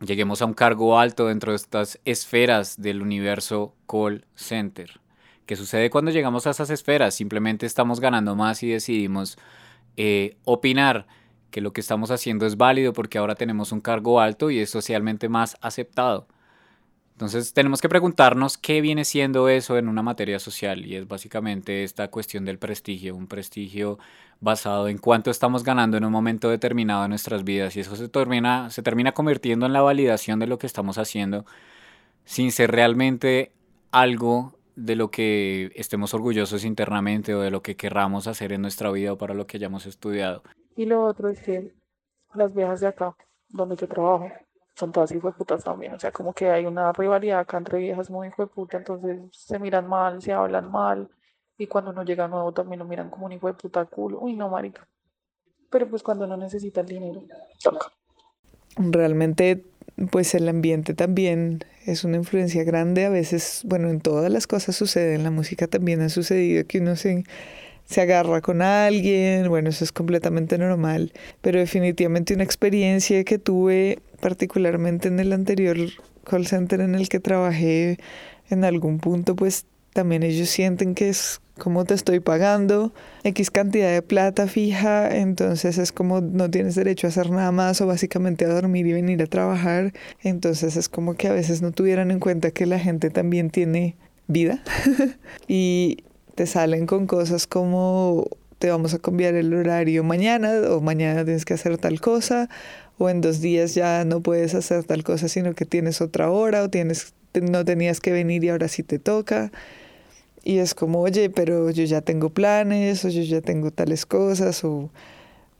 lleguemos 0.00 0.42
a 0.42 0.44
un 0.44 0.52
cargo 0.52 0.98
alto 0.98 1.28
dentro 1.28 1.52
de 1.52 1.56
estas 1.56 1.98
esferas 2.04 2.78
del 2.78 3.00
universo 3.00 3.74
call 3.86 4.26
center. 4.34 5.00
¿Qué 5.46 5.56
sucede 5.56 5.88
cuando 5.88 6.10
llegamos 6.10 6.46
a 6.46 6.50
esas 6.50 6.68
esferas? 6.68 7.14
Simplemente 7.14 7.64
estamos 7.64 7.98
ganando 7.98 8.36
más 8.36 8.62
y 8.62 8.68
decidimos 8.68 9.38
eh, 9.96 10.36
opinar 10.44 11.06
que 11.50 11.62
lo 11.62 11.72
que 11.72 11.80
estamos 11.80 12.10
haciendo 12.10 12.44
es 12.44 12.58
válido 12.58 12.92
porque 12.92 13.16
ahora 13.16 13.34
tenemos 13.34 13.72
un 13.72 13.80
cargo 13.80 14.20
alto 14.20 14.50
y 14.50 14.58
es 14.58 14.68
socialmente 14.68 15.30
más 15.30 15.56
aceptado. 15.62 16.28
Entonces 17.14 17.54
tenemos 17.54 17.80
que 17.80 17.88
preguntarnos 17.88 18.58
qué 18.58 18.80
viene 18.80 19.04
siendo 19.04 19.48
eso 19.48 19.78
en 19.78 19.88
una 19.88 20.02
materia 20.02 20.40
social 20.40 20.84
y 20.84 20.96
es 20.96 21.06
básicamente 21.06 21.84
esta 21.84 22.08
cuestión 22.08 22.44
del 22.44 22.58
prestigio, 22.58 23.14
un 23.14 23.28
prestigio 23.28 24.00
basado 24.40 24.88
en 24.88 24.98
cuánto 24.98 25.30
estamos 25.30 25.62
ganando 25.62 25.96
en 25.96 26.04
un 26.04 26.10
momento 26.10 26.50
determinado 26.50 27.02
de 27.02 27.08
nuestras 27.10 27.44
vidas 27.44 27.76
y 27.76 27.80
eso 27.80 27.94
se 27.94 28.08
termina, 28.08 28.68
se 28.70 28.82
termina 28.82 29.12
convirtiendo 29.12 29.64
en 29.64 29.72
la 29.72 29.80
validación 29.80 30.40
de 30.40 30.48
lo 30.48 30.58
que 30.58 30.66
estamos 30.66 30.98
haciendo 30.98 31.44
sin 32.24 32.50
ser 32.50 32.72
realmente 32.72 33.52
algo 33.92 34.58
de 34.74 34.96
lo 34.96 35.12
que 35.12 35.70
estemos 35.76 36.14
orgullosos 36.14 36.64
internamente 36.64 37.32
o 37.32 37.40
de 37.40 37.52
lo 37.52 37.62
que 37.62 37.76
querramos 37.76 38.26
hacer 38.26 38.52
en 38.52 38.62
nuestra 38.62 38.90
vida 38.90 39.12
o 39.12 39.18
para 39.18 39.34
lo 39.34 39.46
que 39.46 39.58
hayamos 39.58 39.86
estudiado. 39.86 40.42
Y 40.76 40.86
lo 40.86 41.04
otro 41.04 41.28
es 41.28 41.40
que 41.40 41.72
las 42.34 42.52
viejas 42.52 42.80
de 42.80 42.88
acá, 42.88 43.16
donde 43.50 43.76
yo 43.76 43.86
trabajo, 43.86 44.28
son 44.74 44.92
todas 44.92 45.12
putas 45.36 45.64
también. 45.64 45.94
O 45.94 46.00
sea, 46.00 46.10
como 46.12 46.32
que 46.32 46.50
hay 46.50 46.66
una 46.66 46.92
rivalidad 46.92 47.40
acá 47.40 47.58
entre 47.58 47.78
viejas 47.78 48.10
muy 48.10 48.30
puta, 48.30 48.78
entonces 48.78 49.20
se 49.32 49.58
miran 49.58 49.88
mal, 49.88 50.20
se 50.20 50.32
hablan 50.32 50.70
mal. 50.70 51.08
Y 51.56 51.66
cuando 51.66 51.92
uno 51.92 52.04
llega 52.04 52.26
nuevo 52.26 52.52
también 52.52 52.80
lo 52.80 52.84
miran 52.84 53.10
como 53.10 53.26
un 53.26 53.32
hijo 53.32 53.46
de 53.46 53.54
puta 53.54 53.84
culo. 53.84 54.18
Uy, 54.20 54.34
no, 54.34 54.48
marica. 54.48 54.88
Pero 55.70 55.88
pues 55.88 56.02
cuando 56.02 56.26
no 56.26 56.36
necesita 56.36 56.80
el 56.80 56.86
dinero, 56.86 57.22
toca. 57.62 57.92
Realmente 58.76 59.64
pues 60.10 60.34
el 60.34 60.48
ambiente 60.48 60.94
también 60.94 61.64
es 61.86 62.04
una 62.04 62.16
influencia 62.16 62.64
grande. 62.64 63.04
A 63.04 63.10
veces, 63.10 63.62
bueno, 63.64 63.88
en 63.90 64.00
todas 64.00 64.30
las 64.30 64.46
cosas 64.46 64.74
sucede, 64.74 65.14
en 65.14 65.22
la 65.22 65.30
música 65.30 65.66
también 65.66 66.00
ha 66.00 66.08
sucedido 66.08 66.66
que 66.66 66.80
uno 66.80 66.96
se, 66.96 67.24
se 67.84 68.00
agarra 68.00 68.40
con 68.40 68.62
alguien, 68.62 69.48
bueno, 69.48 69.70
eso 69.70 69.84
es 69.84 69.92
completamente 69.92 70.58
normal, 70.58 71.12
pero 71.40 71.58
definitivamente 71.58 72.34
una 72.34 72.44
experiencia 72.44 73.22
que 73.24 73.38
tuve 73.38 74.00
particularmente 74.24 75.08
en 75.08 75.20
el 75.20 75.34
anterior 75.34 75.76
call 76.24 76.46
center 76.46 76.80
en 76.80 76.94
el 76.94 77.10
que 77.10 77.20
trabajé 77.20 77.98
en 78.48 78.64
algún 78.64 78.98
punto, 78.98 79.36
pues 79.36 79.66
también 79.92 80.22
ellos 80.22 80.48
sienten 80.48 80.94
que 80.94 81.10
es 81.10 81.42
como 81.58 81.84
te 81.84 81.92
estoy 81.92 82.20
pagando 82.20 82.94
X 83.24 83.50
cantidad 83.50 83.92
de 83.92 84.00
plata 84.00 84.46
fija, 84.46 85.14
entonces 85.14 85.76
es 85.76 85.92
como 85.92 86.22
no 86.22 86.50
tienes 86.50 86.74
derecho 86.74 87.06
a 87.06 87.10
hacer 87.10 87.28
nada 87.28 87.52
más 87.52 87.82
o 87.82 87.86
básicamente 87.86 88.46
a 88.46 88.48
dormir 88.48 88.86
y 88.86 88.94
venir 88.94 89.22
a 89.22 89.26
trabajar, 89.26 89.92
entonces 90.22 90.78
es 90.78 90.88
como 90.88 91.12
que 91.16 91.28
a 91.28 91.34
veces 91.34 91.60
no 91.60 91.72
tuvieran 91.72 92.10
en 92.10 92.18
cuenta 92.18 92.50
que 92.50 92.64
la 92.64 92.78
gente 92.78 93.10
también 93.10 93.50
tiene 93.50 93.94
vida 94.26 94.62
y 95.48 95.98
te 96.34 96.46
salen 96.46 96.86
con 96.86 97.06
cosas 97.06 97.46
como 97.46 98.26
te 98.58 98.70
vamos 98.70 98.94
a 98.94 98.98
cambiar 98.98 99.34
el 99.34 99.52
horario 99.52 100.02
mañana 100.02 100.50
o 100.70 100.80
mañana 100.80 101.22
tienes 101.26 101.44
que 101.44 101.52
hacer 101.52 101.76
tal 101.76 102.00
cosa 102.00 102.48
o 102.98 103.08
en 103.08 103.20
dos 103.20 103.40
días 103.40 103.74
ya 103.74 104.04
no 104.04 104.20
puedes 104.20 104.54
hacer 104.54 104.84
tal 104.84 105.02
cosa 105.04 105.28
sino 105.28 105.54
que 105.54 105.64
tienes 105.64 106.00
otra 106.00 106.30
hora 106.30 106.62
o 106.62 106.70
tienes 106.70 107.14
no 107.34 107.64
tenías 107.64 108.00
que 108.00 108.12
venir 108.12 108.44
y 108.44 108.50
ahora 108.50 108.68
sí 108.68 108.84
te 108.84 109.00
toca. 109.00 109.50
Y 110.44 110.58
es 110.58 110.74
como 110.74 111.00
oye 111.00 111.30
pero 111.30 111.70
yo 111.70 111.84
ya 111.84 112.00
tengo 112.00 112.30
planes 112.30 113.04
o 113.04 113.08
yo 113.08 113.22
ya 113.22 113.40
tengo 113.40 113.70
tales 113.70 114.06
cosas 114.06 114.62
o 114.64 114.90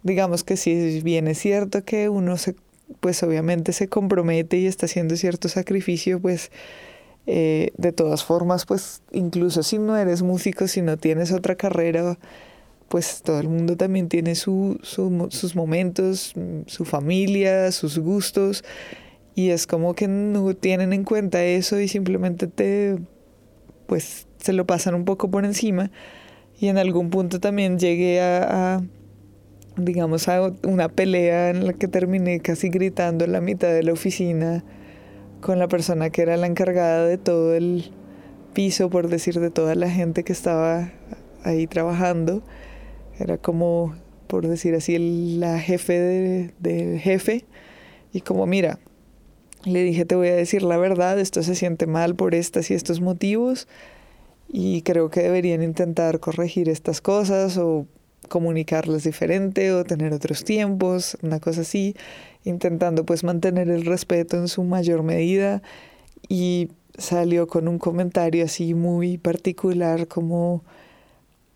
digamos 0.03 0.45
que 0.45 0.57
si 0.57 1.01
bien 1.01 1.27
es 1.29 1.39
cierto 1.39 1.85
que 1.85 2.09
uno 2.09 2.37
se 2.37 2.55
pues 3.01 3.23
obviamente 3.23 3.73
se 3.73 3.89
compromete 3.89 4.59
y 4.59 4.67
está 4.67 4.87
haciendo 4.87 5.17
cierto 5.17 5.49
sacrificio 5.49 6.21
pues 6.21 6.51
eh, 7.27 7.73
de 7.79 7.93
todas 7.93 8.23
formas, 8.23 8.67
pues 8.67 9.03
incluso 9.13 9.63
si 9.63 9.79
no 9.79 9.97
eres 9.97 10.23
músico, 10.23 10.69
si 10.69 10.83
no 10.83 10.99
tienes 10.99 11.33
otra 11.33 11.55
carrera, 11.55 12.19
pues 12.89 13.23
todo 13.23 13.41
el 13.41 13.49
mundo 13.49 13.77
también 13.77 14.09
tiene 14.09 14.35
su, 14.35 14.79
sus 14.83 15.57
momentos, 15.57 16.35
su 16.67 16.85
familia, 16.85 17.73
sus 17.73 17.99
gustos, 17.99 18.65
y 19.35 19.51
es 19.51 19.67
como 19.67 19.95
que 19.95 20.07
no 20.07 20.55
tienen 20.55 20.93
en 20.93 21.05
cuenta 21.05 21.43
eso 21.43 21.81
y 21.81 21.89
simplemente 21.89 22.47
te, 22.47 22.99
pues 23.87 24.27
se 24.39 24.53
lo 24.53 24.67
pasan 24.67 24.95
un 24.95 25.05
poco 25.05 25.31
por 25.31 25.45
encima. 25.45 25.91
Y 26.61 26.69
en 26.69 26.79
algún 26.79 27.11
punto 27.11 27.41
también 27.41 27.79
llegué 27.79 28.21
a, 28.21 28.77
a 28.77 28.83
digamos, 29.77 30.29
a 30.29 30.53
una 30.63 30.89
pelea 30.89 31.51
en 31.51 31.67
la 31.67 31.73
que 31.73 31.89
terminé 31.89 32.41
casi 32.41 32.69
gritando 32.69 33.25
en 33.25 33.33
la 33.33 33.41
mitad 33.41 33.69
de 33.69 33.83
la 33.83 33.93
oficina 33.93 34.63
con 35.41 35.59
la 35.59 35.69
persona 35.69 36.11
que 36.11 36.23
era 36.23 36.37
la 36.37 36.47
encargada 36.47 37.07
de 37.07 37.19
todo 37.19 37.55
el 37.55 37.91
piso, 38.55 38.89
por 38.89 39.09
decir, 39.09 39.41
de 39.41 39.51
toda 39.51 39.75
la 39.75 39.91
gente 39.91 40.23
que 40.23 40.33
estaba 40.33 40.91
ahí 41.43 41.67
trabajando. 41.67 42.43
Era 43.19 43.39
como, 43.39 43.95
por 44.27 44.47
decir 44.47 44.75
así, 44.75 45.37
la 45.39 45.59
jefe 45.59 46.53
del 46.59 46.99
jefe. 46.99 47.45
Y 48.13 48.21
como, 48.21 48.47
mira, 48.47 48.79
le 49.65 49.83
dije, 49.83 50.05
te 50.05 50.15
voy 50.15 50.29
a 50.29 50.37
decir 50.37 50.63
la 50.63 50.77
verdad, 50.77 51.19
esto 51.19 51.43
se 51.43 51.55
siente 51.55 51.87
mal 51.87 52.15
por 52.15 52.35
estas 52.35 52.71
y 52.71 52.75
estos 52.75 53.01
motivos. 53.01 53.69
Y 54.49 54.83
creo 54.83 55.11
que 55.11 55.23
deberían 55.23 55.63
intentar 55.63 56.21
corregir 56.21 56.69
estas 56.69 57.01
cosas 57.01 57.57
o 57.57 57.87
comunicarlas 58.29 59.05
diferente 59.05 59.73
o 59.73 59.85
tener 59.85 60.13
otros 60.13 60.45
tiempos, 60.45 61.19
una 61.23 61.41
cosa 61.41 61.63
así 61.63 61.95
intentando 62.45 63.05
pues 63.05 63.25
mantener 63.25 63.69
el 63.71 63.85
respeto 63.85 64.37
en 64.37 64.49
su 64.49 64.65
mayor 64.65 65.03
medida 65.03 65.63
y 66.29 66.69
salió 66.97 67.47
con 67.47 67.69
un 67.69 67.79
comentario 67.79 68.45
así 68.45 68.75
muy 68.75 69.19
particular 69.19 70.07
como 70.07 70.63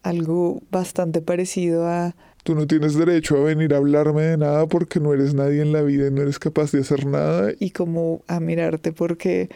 algo 0.08 0.62
bastante 0.70 1.20
parecido 1.20 1.86
a 1.86 2.14
Tú 2.44 2.54
no 2.54 2.66
tienes 2.66 2.94
derecho 2.94 3.36
a 3.36 3.40
venir 3.40 3.74
a 3.74 3.76
hablarme 3.76 4.22
de 4.22 4.38
nada 4.38 4.66
porque 4.66 5.00
no 5.00 5.12
eres 5.12 5.34
nadie 5.34 5.60
en 5.60 5.72
la 5.72 5.82
vida 5.82 6.06
y 6.06 6.10
no 6.10 6.22
eres 6.22 6.38
capaz 6.38 6.72
de 6.72 6.80
hacer 6.80 7.04
nada. 7.04 7.52
Y 7.58 7.70
como 7.72 8.22
a 8.26 8.40
mirarte 8.40 8.92
porque, 8.92 9.50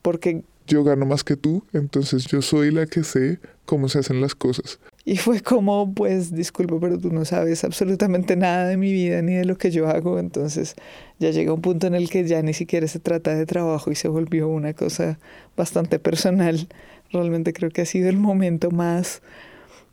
porque 0.00 0.42
yo 0.66 0.84
gano 0.84 1.04
más 1.04 1.22
que 1.22 1.36
tú, 1.36 1.64
entonces 1.72 2.26
yo 2.26 2.40
soy 2.40 2.70
la 2.70 2.86
que 2.86 3.04
sé 3.04 3.40
cómo 3.66 3.88
se 3.88 3.98
hacen 3.98 4.20
las 4.20 4.34
cosas. 4.34 4.78
Y 5.04 5.16
fue 5.16 5.40
como, 5.40 5.92
pues, 5.92 6.32
disculpa, 6.34 6.76
pero 6.80 6.98
tú 6.98 7.10
no 7.10 7.24
sabes 7.24 7.64
absolutamente 7.64 8.36
nada 8.36 8.66
de 8.66 8.76
mi 8.76 8.92
vida 8.92 9.20
ni 9.22 9.34
de 9.34 9.44
lo 9.44 9.58
que 9.58 9.70
yo 9.70 9.88
hago. 9.88 10.18
Entonces 10.18 10.76
ya 11.18 11.30
llega 11.30 11.52
un 11.52 11.60
punto 11.60 11.86
en 11.86 11.94
el 11.94 12.08
que 12.08 12.24
ya 12.26 12.42
ni 12.42 12.54
siquiera 12.54 12.86
se 12.86 13.00
trata 13.00 13.34
de 13.34 13.46
trabajo 13.46 13.90
y 13.90 13.96
se 13.96 14.08
volvió 14.08 14.48
una 14.48 14.72
cosa 14.72 15.18
bastante 15.56 15.98
personal. 15.98 16.68
Realmente 17.12 17.52
creo 17.52 17.70
que 17.70 17.82
ha 17.82 17.86
sido 17.86 18.08
el 18.08 18.18
momento 18.18 18.70
más, 18.70 19.22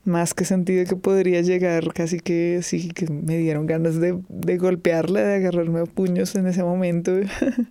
más 0.07 0.33
que 0.33 0.45
sentido 0.45 0.85
que 0.85 0.95
podría 0.95 1.41
llegar. 1.41 1.93
Casi 1.93 2.19
que 2.19 2.61
sí, 2.63 2.89
que 2.89 3.07
me 3.07 3.37
dieron 3.37 3.67
ganas 3.67 3.99
de, 3.99 4.19
de 4.29 4.57
golpearla, 4.57 5.19
de 5.21 5.35
agarrarme 5.35 5.81
a 5.81 5.85
puños 5.85 6.33
en 6.35 6.47
ese 6.47 6.63
momento. 6.63 7.11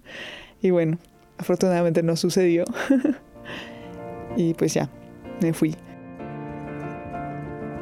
y 0.61 0.71
bueno, 0.71 0.99
afortunadamente 1.39 2.03
no 2.03 2.15
sucedió. 2.15 2.65
y 4.37 4.55
pues 4.55 4.75
ya, 4.75 4.91
me 5.41 5.53
fui. 5.53 5.75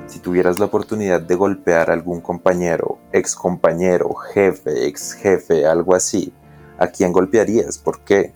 Si 0.07 0.21
tuvieras 0.21 0.59
la 0.61 0.67
oportunidad 0.67 1.21
de 1.21 1.35
golpear 1.35 1.91
a 1.91 1.95
algún 1.95 2.21
compañero, 2.21 2.99
ex 3.13 3.35
compañero, 3.35 4.15
jefe, 4.15 4.87
ex 4.87 5.15
jefe, 5.15 5.67
algo 5.67 5.95
así, 5.95 6.33
¿a 6.79 6.87
quién 6.87 7.13
golpearías? 7.13 7.79
¿Por 7.79 8.01
qué? 8.01 8.33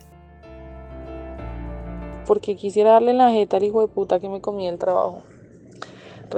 Porque 2.27 2.57
quisiera 2.57 2.93
darle 2.93 3.15
la 3.15 3.31
jeta 3.31 3.59
al 3.59 3.65
hijo 3.65 3.81
de 3.81 3.89
puta 3.89 4.19
que 4.19 4.29
me 4.29 4.41
comía 4.41 4.71
el 4.71 4.79
trabajo. 4.79 5.23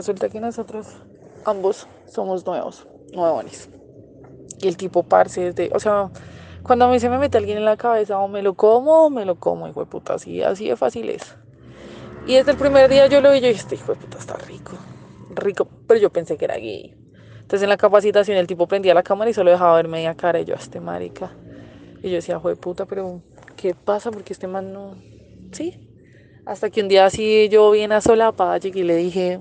Resulta 0.00 0.28
que 0.28 0.40
nosotros 0.40 0.86
ambos 1.44 1.86
somos 2.06 2.46
nuevos, 2.46 2.86
nuevones. 3.12 3.68
Y 4.58 4.68
el 4.68 4.76
tipo 4.76 5.02
parce 5.02 5.52
de, 5.52 5.70
o 5.74 5.78
sea, 5.78 6.10
cuando 6.62 6.86
a 6.86 6.90
mí 6.90 6.98
se 6.98 7.10
me 7.10 7.18
mete 7.18 7.38
alguien 7.38 7.58
en 7.58 7.64
la 7.64 7.76
cabeza, 7.76 8.18
o 8.18 8.28
me 8.28 8.40
lo 8.42 8.54
como 8.54 9.06
o 9.06 9.10
me 9.10 9.24
lo 9.24 9.36
como, 9.36 9.68
hijo 9.68 9.80
de 9.80 9.86
puta, 9.86 10.14
así, 10.14 10.42
así 10.42 10.68
de 10.68 10.76
fácil 10.76 11.10
es. 11.10 11.36
Y 12.26 12.34
desde 12.34 12.52
el 12.52 12.56
primer 12.56 12.88
día 12.88 13.06
yo 13.08 13.20
lo 13.20 13.30
vi 13.30 13.40
yo 13.40 13.48
dije, 13.48 13.60
este 13.60 13.74
hijo 13.74 13.92
de 13.92 14.00
puta 14.00 14.18
está 14.18 14.34
rico 14.36 14.72
rico, 15.34 15.68
pero 15.86 16.00
yo 16.00 16.10
pensé 16.10 16.36
que 16.36 16.44
era 16.44 16.56
gay. 16.56 16.94
Entonces 17.34 17.62
en 17.62 17.68
la 17.68 17.76
capacitación 17.76 18.36
el 18.36 18.46
tipo 18.46 18.66
prendía 18.66 18.94
la 18.94 19.02
cámara 19.02 19.30
y 19.30 19.34
solo 19.34 19.50
dejaba 19.50 19.76
ver 19.76 19.88
media 19.88 20.14
cara 20.14 20.40
y 20.40 20.44
yo, 20.44 20.54
este 20.54 20.80
marica. 20.80 21.30
Y 22.02 22.08
yo 22.08 22.16
decía, 22.16 22.38
de 22.38 22.56
puta, 22.56 22.86
pero 22.86 23.20
¿qué 23.56 23.74
pasa? 23.74 24.10
Porque 24.10 24.32
este 24.32 24.46
man 24.46 24.72
no... 24.72 24.96
Sí. 25.52 25.86
Hasta 26.46 26.70
que 26.70 26.80
un 26.80 26.88
día 26.88 27.04
así 27.04 27.48
yo 27.50 27.70
bien 27.70 27.92
a 27.92 28.00
solapada 28.00 28.56
llegué 28.58 28.80
y 28.80 28.84
le 28.84 28.96
dije, 28.96 29.40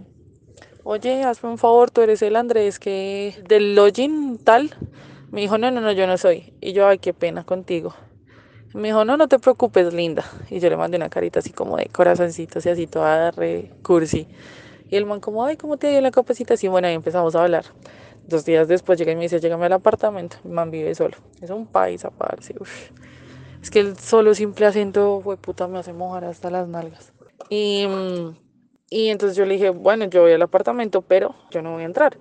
oye, 0.89 1.23
hazme 1.23 1.49
un 1.49 1.60
favor, 1.60 1.91
tú 1.91 2.02
eres 2.02 2.23
el 2.23 2.36
Andrés 2.36 2.80
que 2.80 3.36
del 3.47 3.75
login 3.75 4.39
tal. 4.43 4.75
Me 5.30 5.41
dijo, 5.41 5.60
no, 5.60 5.69
no, 5.69 5.82
no, 5.82 5.91
yo 5.91 6.08
no 6.08 6.17
soy. 6.17 6.54
Y 6.62 6.73
yo, 6.73 6.88
ay, 6.88 6.97
qué 6.97 7.13
pena 7.13 7.43
contigo. 7.43 7.93
Me 8.73 8.88
dijo, 8.88 9.06
no, 9.06 9.15
no 9.15 9.28
te 9.28 9.38
preocupes, 9.38 9.93
linda. 9.93 10.25
Y 10.49 10.60
yo 10.60 10.67
le 10.69 10.78
mandé 10.78 10.97
una 10.97 11.10
carita 11.10 11.39
así 11.39 11.52
como 11.52 11.78
de 11.78 11.86
corazoncitos 11.88 12.65
así 12.65 12.88
toda 12.88 13.30
re 13.30 13.71
cursi. 13.84 14.28
Y 14.89 14.95
el 14.95 15.06
man 15.06 15.19
como, 15.19 15.45
ay, 15.45 15.58
¿cómo 15.58 15.78
te 15.78 15.91
dio 15.91 16.02
la 16.02 16.10
capacitación? 16.10 16.71
Bueno, 16.71 16.88
ahí 16.88 16.95
empezamos 16.95 17.36
a 17.36 17.43
hablar. 17.43 17.65
Dos 18.28 18.43
días 18.43 18.67
después 18.67 18.97
llega 18.97 19.12
y 19.12 19.15
me 19.15 19.23
dice, 19.23 19.39
llegame 19.39 19.67
al 19.67 19.73
apartamento. 19.73 20.38
El 20.43 20.52
man 20.52 20.71
vive 20.71 20.95
solo. 20.95 21.17
Es 21.39 21.52
un 21.52 21.67
país 21.67 22.04
aparte. 22.04 22.56
Es 23.62 23.69
que 23.69 23.80
el 23.80 23.95
solo 23.95 24.34
simple 24.34 24.65
acento, 24.65 25.21
fue 25.23 25.38
puta, 25.38 25.67
me 25.67 25.78
hace 25.78 25.93
mojar 25.93 26.25
hasta 26.25 26.49
las 26.49 26.67
nalgas. 26.67 27.13
Y, 27.52 27.86
y 28.89 29.10
entonces 29.10 29.38
yo 29.38 29.45
le 29.45 29.56
dije, 29.56 29.69
bueno, 29.69 30.06
yo 30.06 30.21
voy 30.21 30.32
al 30.32 30.41
apartamento, 30.41 31.02
pero 31.02 31.36
yo 31.52 31.62
no 31.62 31.73
voy 31.73 31.84
a 31.84 31.86
entrar. 31.86 32.17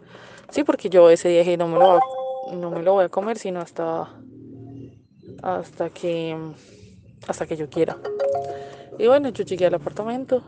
Sí, 0.50 0.64
porque 0.64 0.88
yo 0.90 1.10
ese 1.10 1.28
día 1.28 1.40
dije, 1.40 1.56
no 1.56 1.68
me 1.68 1.78
lo, 1.78 2.00
no 2.52 2.70
me 2.70 2.82
lo 2.82 2.94
voy 2.94 3.04
a 3.04 3.08
comer, 3.08 3.38
sino 3.38 3.60
hasta, 3.60 4.08
hasta 5.42 5.90
que, 5.90 6.36
hasta 7.26 7.46
que 7.46 7.56
yo 7.56 7.68
quiera. 7.68 7.96
Y 8.98 9.06
bueno, 9.06 9.28
yo 9.28 9.44
llegué 9.44 9.66
al 9.66 9.74
apartamento, 9.74 10.42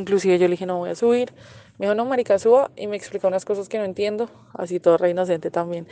Inclusive 0.00 0.38
yo 0.38 0.46
le 0.46 0.52
dije, 0.52 0.66
no 0.66 0.78
voy 0.78 0.90
a 0.90 0.94
subir. 0.94 1.32
Me 1.78 1.86
dijo, 1.86 1.94
no, 1.94 2.04
marica, 2.04 2.38
suba. 2.38 2.70
Y 2.76 2.86
me 2.86 2.96
explicó 2.96 3.28
unas 3.28 3.44
cosas 3.44 3.68
que 3.68 3.78
no 3.78 3.84
entiendo. 3.84 4.30
Así 4.54 4.80
todo 4.80 4.96
re 4.96 5.10
inocente 5.10 5.50
también. 5.50 5.86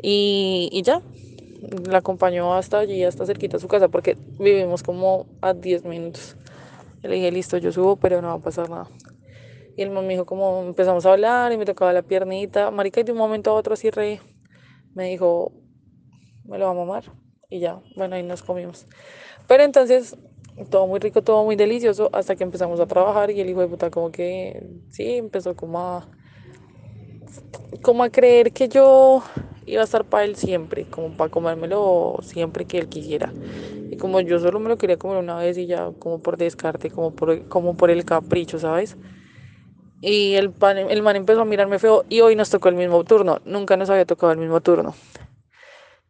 Y, 0.00 0.68
y 0.72 0.82
ya, 0.82 1.02
la 1.88 1.98
acompañó 1.98 2.54
hasta 2.54 2.78
allí, 2.78 3.04
hasta 3.04 3.26
cerquita 3.26 3.58
a 3.58 3.60
su 3.60 3.68
casa, 3.68 3.88
porque 3.88 4.16
vivimos 4.38 4.82
como 4.82 5.26
a 5.40 5.52
10 5.54 5.84
minutos. 5.84 6.36
Le 7.08 7.14
dije, 7.14 7.32
listo, 7.32 7.58
yo 7.58 7.72
subo, 7.72 7.96
pero 7.96 8.22
no 8.22 8.28
va 8.28 8.34
a 8.34 8.38
pasar 8.38 8.70
nada. 8.70 8.88
Y 9.76 9.82
el 9.82 9.90
man 9.90 10.06
me 10.06 10.12
dijo, 10.12 10.26
como 10.26 10.62
empezamos 10.62 11.06
a 11.06 11.12
hablar 11.12 11.52
y 11.52 11.56
me 11.56 11.64
tocaba 11.64 11.92
la 11.92 12.02
piernita. 12.02 12.70
Marica, 12.70 13.00
y 13.00 13.04
de 13.04 13.12
un 13.12 13.18
momento 13.18 13.50
a 13.50 13.54
otro 13.54 13.74
así 13.74 13.90
re, 13.90 14.20
me 14.94 15.08
dijo, 15.08 15.52
me 16.44 16.58
lo 16.58 16.66
va 16.66 16.70
a 16.72 16.74
mamar. 16.74 17.04
Y 17.48 17.60
ya, 17.60 17.80
bueno, 17.96 18.16
ahí 18.16 18.22
nos 18.22 18.42
comimos. 18.42 18.86
Pero 19.46 19.62
entonces 19.62 20.16
todo 20.70 20.86
muy 20.86 21.00
rico, 21.00 21.22
todo 21.22 21.44
muy 21.44 21.56
delicioso, 21.56 22.10
hasta 22.12 22.36
que 22.36 22.44
empezamos 22.44 22.78
a 22.80 22.86
trabajar 22.86 23.30
y 23.30 23.40
el 23.40 23.50
hijo 23.50 23.60
de 23.60 23.68
puta 23.68 23.90
como 23.90 24.10
que, 24.10 24.66
sí, 24.90 25.16
empezó 25.16 25.56
como 25.56 25.80
a, 25.80 26.08
como 27.80 28.04
a 28.04 28.10
creer 28.10 28.52
que 28.52 28.68
yo 28.68 29.22
iba 29.66 29.80
a 29.80 29.84
estar 29.84 30.04
para 30.04 30.24
él 30.24 30.36
siempre, 30.36 30.84
como 30.84 31.16
para 31.16 31.30
comérmelo 31.30 32.18
siempre 32.22 32.66
que 32.66 32.78
él 32.78 32.88
quisiera. 32.88 33.32
Y 33.92 33.98
como 33.98 34.22
yo 34.22 34.38
solo 34.38 34.58
me 34.58 34.70
lo 34.70 34.78
quería 34.78 34.96
comer 34.96 35.18
una 35.18 35.36
vez 35.36 35.58
y 35.58 35.66
ya 35.66 35.90
como 35.98 36.22
por 36.22 36.38
descarte, 36.38 36.90
como 36.90 37.14
por, 37.14 37.46
como 37.48 37.76
por 37.76 37.90
el 37.90 38.06
capricho, 38.06 38.58
¿sabes? 38.58 38.96
Y 40.00 40.32
el, 40.36 40.50
pan, 40.50 40.78
el 40.78 41.02
man 41.02 41.14
empezó 41.16 41.42
a 41.42 41.44
mirarme 41.44 41.78
feo 41.78 42.02
y 42.08 42.22
hoy 42.22 42.34
nos 42.34 42.48
tocó 42.48 42.70
el 42.70 42.74
mismo 42.74 43.04
turno. 43.04 43.42
Nunca 43.44 43.76
nos 43.76 43.90
había 43.90 44.06
tocado 44.06 44.32
el 44.32 44.38
mismo 44.38 44.62
turno. 44.62 44.94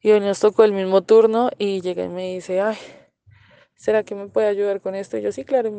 Y 0.00 0.12
hoy 0.12 0.20
nos 0.20 0.38
tocó 0.38 0.62
el 0.62 0.70
mismo 0.70 1.02
turno 1.02 1.50
y 1.58 1.80
llega 1.80 2.04
y 2.04 2.08
me 2.08 2.34
dice, 2.34 2.60
ay, 2.60 2.76
¿será 3.74 4.04
que 4.04 4.14
me 4.14 4.28
puede 4.28 4.46
ayudar 4.46 4.80
con 4.80 4.94
esto? 4.94 5.18
Y 5.18 5.22
yo, 5.22 5.32
sí, 5.32 5.44
claro, 5.44 5.72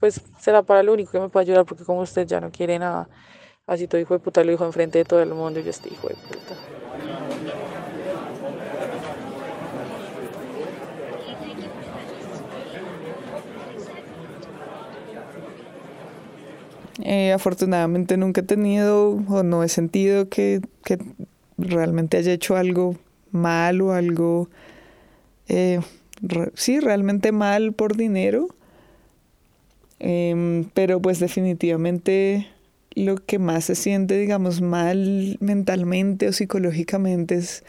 pues 0.00 0.22
será 0.40 0.64
para 0.64 0.82
lo 0.82 0.92
único 0.92 1.12
que 1.12 1.20
me 1.20 1.28
puede 1.28 1.44
ayudar 1.44 1.64
porque 1.66 1.84
como 1.84 2.00
usted 2.00 2.26
ya 2.26 2.40
no 2.40 2.50
quiere 2.50 2.80
nada, 2.80 3.08
así 3.68 3.86
todo 3.86 4.00
hijo 4.00 4.14
de 4.14 4.18
puta 4.18 4.42
lo 4.42 4.50
dijo 4.50 4.64
enfrente 4.64 4.98
de 4.98 5.04
todo 5.04 5.22
el 5.22 5.32
mundo 5.32 5.60
y 5.60 5.62
yo 5.62 5.70
estoy 5.70 5.92
hijo 5.92 6.08
de 6.08 6.16
puta. 6.16 7.83
Eh, 17.02 17.32
afortunadamente 17.32 18.16
nunca 18.16 18.40
he 18.42 18.44
tenido 18.44 19.10
o 19.28 19.42
no 19.42 19.64
he 19.64 19.68
sentido 19.68 20.28
que, 20.28 20.60
que 20.84 20.98
realmente 21.58 22.16
haya 22.16 22.32
hecho 22.32 22.56
algo 22.56 22.96
mal 23.32 23.80
o 23.82 23.92
algo, 23.92 24.48
eh, 25.48 25.80
sí, 26.54 26.80
realmente 26.80 27.32
mal 27.32 27.72
por 27.72 27.96
dinero. 27.96 28.48
Em, 30.00 30.64
pero 30.74 31.00
pues 31.00 31.18
definitivamente 31.18 32.48
lo 32.94 33.16
que 33.16 33.38
más 33.38 33.64
se 33.64 33.74
siente, 33.74 34.18
digamos, 34.18 34.60
mal 34.60 35.36
mentalmente 35.40 36.28
o 36.28 36.32
psicológicamente 36.32 37.36
es 37.36 37.64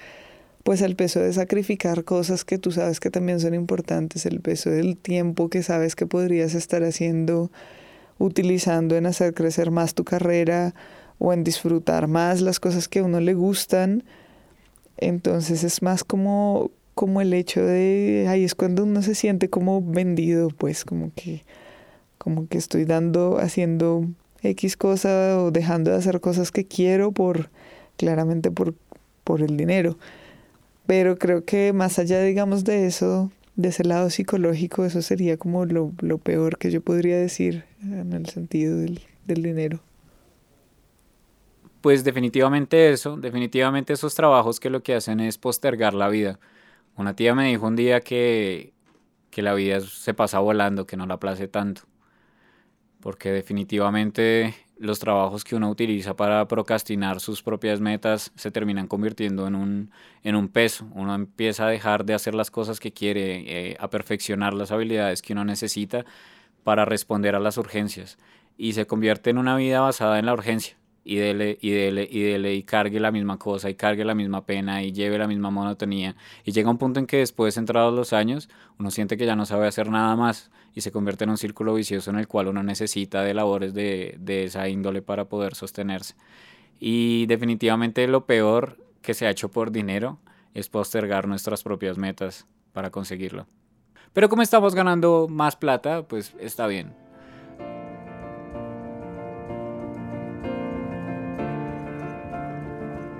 pues 0.63 0.81
el 0.81 0.95
peso 0.95 1.19
de 1.19 1.31
sacrificar 1.31 2.03
cosas 2.03 2.43
que 2.43 2.57
tú 2.57 2.71
sabes 2.71 2.99
que 2.99 3.11
también 3.11 3.39
son 3.39 3.53
importantes, 3.53 4.25
el 4.25 4.41
peso 4.41 4.71
del 4.71 4.97
tiempo 4.97 5.47
que 5.47 5.61
sabes 5.61 5.95
que 5.95 6.07
podrías 6.07 6.55
estar 6.55 6.83
haciendo, 6.83 7.51
utilizando 8.17 8.95
en 8.95 9.05
hacer 9.05 9.33
crecer 9.33 9.71
más 9.71 9.93
tu 9.93 10.03
carrera 10.03 10.73
o 11.19 11.33
en 11.33 11.43
disfrutar 11.43 12.07
más 12.07 12.41
las 12.41 12.59
cosas 12.59 12.87
que 12.87 12.99
a 12.99 13.03
uno 13.03 13.19
le 13.19 13.33
gustan 13.33 14.03
entonces 14.97 15.63
es 15.63 15.81
más 15.81 16.03
como, 16.03 16.71
como 16.93 17.21
el 17.21 17.33
hecho 17.33 17.63
de, 17.63 18.27
ahí 18.29 18.43
es 18.43 18.55
cuando 18.55 18.83
uno 18.83 19.01
se 19.01 19.15
siente 19.15 19.49
como 19.49 19.81
vendido, 19.81 20.49
pues 20.49 20.85
como 20.85 21.11
que, 21.15 21.43
como 22.17 22.47
que 22.47 22.57
estoy 22.57 22.85
dando, 22.85 23.37
haciendo 23.39 24.07
X 24.41 24.77
cosa 24.77 25.41
o 25.41 25.51
dejando 25.51 25.91
de 25.91 25.97
hacer 25.97 26.21
cosas 26.21 26.51
que 26.51 26.65
quiero 26.65 27.11
por, 27.11 27.49
claramente 27.97 28.51
por, 28.51 28.73
por 29.23 29.41
el 29.41 29.57
dinero. 29.57 29.97
Pero 30.87 31.17
creo 31.17 31.43
que 31.43 31.73
más 31.73 31.99
allá, 31.99 32.21
digamos, 32.21 32.63
de 32.63 32.85
eso, 32.85 33.31
de 33.55 33.69
ese 33.69 33.83
lado 33.83 34.09
psicológico, 34.09 34.85
eso 34.85 35.01
sería 35.01 35.35
como 35.37 35.65
lo, 35.65 35.91
lo 35.99 36.19
peor 36.19 36.57
que 36.57 36.71
yo 36.71 36.81
podría 36.81 37.17
decir 37.17 37.65
en 37.93 38.13
el 38.13 38.25
sentido 38.27 38.77
del, 38.77 39.01
del 39.25 39.43
dinero 39.43 39.81
pues 41.85 42.03
definitivamente 42.03 42.89
eso, 42.89 43.15
definitivamente 43.15 43.93
esos 43.93 44.15
trabajos 44.15 44.59
que 44.59 44.71
lo 44.71 44.81
que 44.81 44.95
hacen 44.95 45.19
es 45.19 45.37
postergar 45.37 45.93
la 45.93 46.09
vida. 46.09 46.39
Una 46.95 47.15
tía 47.15 47.35
me 47.35 47.47
dijo 47.49 47.67
un 47.67 47.75
día 47.75 48.01
que, 48.01 48.73
que 49.29 49.43
la 49.43 49.53
vida 49.53 49.79
se 49.81 50.15
pasa 50.15 50.39
volando, 50.39 50.87
que 50.87 50.97
no 50.97 51.05
la 51.05 51.19
place 51.19 51.47
tanto. 51.47 51.83
Porque 53.01 53.31
definitivamente 53.31 54.55
los 54.79 54.97
trabajos 54.97 55.43
que 55.43 55.55
uno 55.55 55.69
utiliza 55.69 56.15
para 56.15 56.47
procrastinar 56.47 57.19
sus 57.19 57.43
propias 57.43 57.79
metas 57.81 58.31
se 58.33 58.49
terminan 58.49 58.87
convirtiendo 58.87 59.45
en 59.45 59.53
un, 59.53 59.91
en 60.23 60.35
un 60.35 60.47
peso. 60.47 60.87
Uno 60.95 61.13
empieza 61.13 61.67
a 61.67 61.69
dejar 61.69 62.03
de 62.03 62.15
hacer 62.15 62.33
las 62.33 62.49
cosas 62.49 62.79
que 62.79 62.93
quiere, 62.93 63.43
eh, 63.45 63.77
a 63.79 63.91
perfeccionar 63.91 64.55
las 64.55 64.71
habilidades 64.71 65.21
que 65.21 65.33
uno 65.33 65.45
necesita 65.45 66.03
para 66.65 66.83
responder 66.83 67.35
a 67.35 67.39
las 67.39 67.59
urgencias. 67.59 68.17
Y 68.57 68.73
se 68.73 68.87
convierte 68.87 69.29
en 69.29 69.37
una 69.37 69.55
vida 69.55 69.81
basada 69.81 70.17
en 70.17 70.25
la 70.25 70.33
urgencia 70.33 70.77
y 71.03 71.17
dele, 71.17 71.59
y 71.61 71.69
dele, 71.69 72.07
y 72.11 72.23
dele, 72.23 72.55
y 72.55 72.63
cargue 72.63 72.99
la 72.99 73.11
misma 73.11 73.37
cosa, 73.37 73.69
y 73.69 73.75
cargue 73.75 74.03
la 74.03 74.15
misma 74.15 74.47
pena, 74.47 74.81
y 74.81 74.91
lleve 74.91 75.19
la 75.19 75.27
misma 75.27 75.51
monotonía. 75.51 76.15
Y 76.43 76.51
llega 76.51 76.71
un 76.71 76.79
punto 76.79 76.99
en 76.99 77.05
que 77.05 77.17
después, 77.17 77.57
entrados 77.57 77.93
los 77.93 78.11
años, 78.11 78.49
uno 78.79 78.89
siente 78.89 79.15
que 79.15 79.27
ya 79.27 79.35
no 79.35 79.45
sabe 79.45 79.67
hacer 79.67 79.91
nada 79.91 80.15
más, 80.15 80.49
y 80.73 80.81
se 80.81 80.91
convierte 80.91 81.23
en 81.25 81.29
un 81.29 81.37
círculo 81.37 81.75
vicioso 81.75 82.09
en 82.09 82.17
el 82.17 82.27
cual 82.27 82.47
uno 82.47 82.63
necesita 82.63 83.21
de 83.21 83.35
labores 83.35 83.75
de, 83.75 84.15
de 84.19 84.45
esa 84.45 84.67
índole 84.67 85.03
para 85.03 85.25
poder 85.25 85.53
sostenerse. 85.53 86.15
Y 86.79 87.27
definitivamente 87.27 88.07
lo 88.07 88.25
peor 88.25 88.83
que 89.03 89.13
se 89.13 89.27
ha 89.27 89.29
hecho 89.29 89.51
por 89.51 89.71
dinero 89.71 90.17
es 90.55 90.69
postergar 90.69 91.27
nuestras 91.27 91.61
propias 91.61 91.99
metas 91.99 92.47
para 92.73 92.89
conseguirlo. 92.89 93.45
Pero 94.15 94.29
como 94.29 94.41
estamos 94.41 94.73
ganando 94.73 95.27
más 95.29 95.57
plata, 95.57 96.03
pues 96.03 96.33
está 96.39 96.67
bien. 96.67 96.95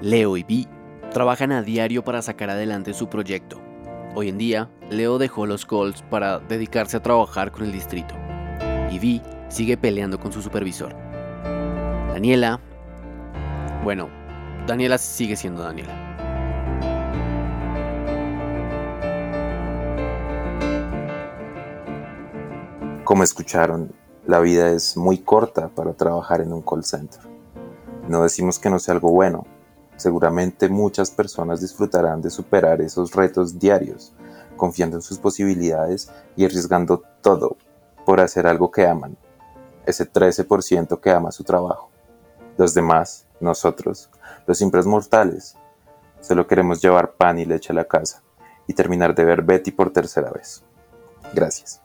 Leo 0.02 0.38
y 0.38 0.44
Vi 0.44 0.70
trabajan 1.12 1.52
a 1.52 1.64
diario 1.64 2.02
para 2.06 2.22
sacar 2.22 2.50
adelante 2.50 2.94
su 2.94 3.10
proyecto. 3.10 3.62
Hoy 4.16 4.30
en 4.30 4.38
día, 4.38 4.70
Leo 4.90 5.18
dejó 5.18 5.46
los 5.46 5.66
Colts 5.66 6.02
para 6.04 6.40
dedicarse 6.40 6.96
a 6.96 7.04
trabajar 7.04 7.52
con 7.52 7.66
el 7.66 7.74
distrito. 7.74 8.16
Y 8.90 8.98
Vi 8.98 9.22
sigue 9.50 9.76
peleando 9.76 10.18
con 10.18 10.32
su 10.32 10.42
supervisor. 10.42 10.96
Daniela... 12.14 12.62
Bueno, 13.84 14.08
Daniela 14.66 14.98
sigue 14.98 15.36
siendo 15.36 15.62
Daniela. 15.62 16.05
Como 23.16 23.24
escucharon, 23.24 23.96
la 24.28 24.42
vida 24.42 24.72
es 24.72 24.98
muy 24.98 25.20
corta 25.20 25.70
para 25.70 25.94
trabajar 25.94 26.42
en 26.42 26.52
un 26.52 26.62
call 26.62 26.84
center. 26.84 27.22
No 28.10 28.24
decimos 28.24 28.60
que 28.60 28.70
no 28.70 28.78
sea 28.78 28.94
algo 28.94 29.10
bueno, 29.10 29.46
Seguramente 29.96 30.68
muchas 30.68 31.12
personas 31.12 31.62
disfrutarán 31.62 32.22
de 32.22 32.30
superar 32.30 32.82
esos 32.82 33.14
retos 33.14 33.58
diarios, 33.58 34.12
confiando 34.58 34.98
en 34.98 35.02
sus 35.02 35.18
posibilidades 35.18 36.12
y 36.36 36.44
arriesgando 36.44 37.04
todo 37.22 37.56
por 38.06 38.20
hacer 38.20 38.48
algo 38.48 38.70
que 38.70 38.86
aman, 38.86 39.18
ese 39.86 40.12
13% 40.12 41.00
que 41.00 41.12
ama 41.12 41.32
su 41.32 41.46
trabajo. 41.46 41.92
Los 42.58 42.74
demás, 42.74 43.28
nosotros, 43.40 44.10
los 44.46 44.58
simples 44.58 44.86
mortales, 44.86 45.56
solo 46.20 46.48
queremos 46.48 46.82
llevar 46.82 47.14
pan 47.14 47.40
y 47.40 47.46
leche 47.46 47.72
a 47.72 47.76
la 47.76 47.86
casa 47.86 48.24
y 48.68 48.74
terminar 48.74 49.16
de 49.16 49.24
ver 49.24 49.42
Betty 49.42 49.72
por 49.72 49.94
tercera 49.94 50.32
vez. 50.32 50.66
Gracias. 51.34 51.85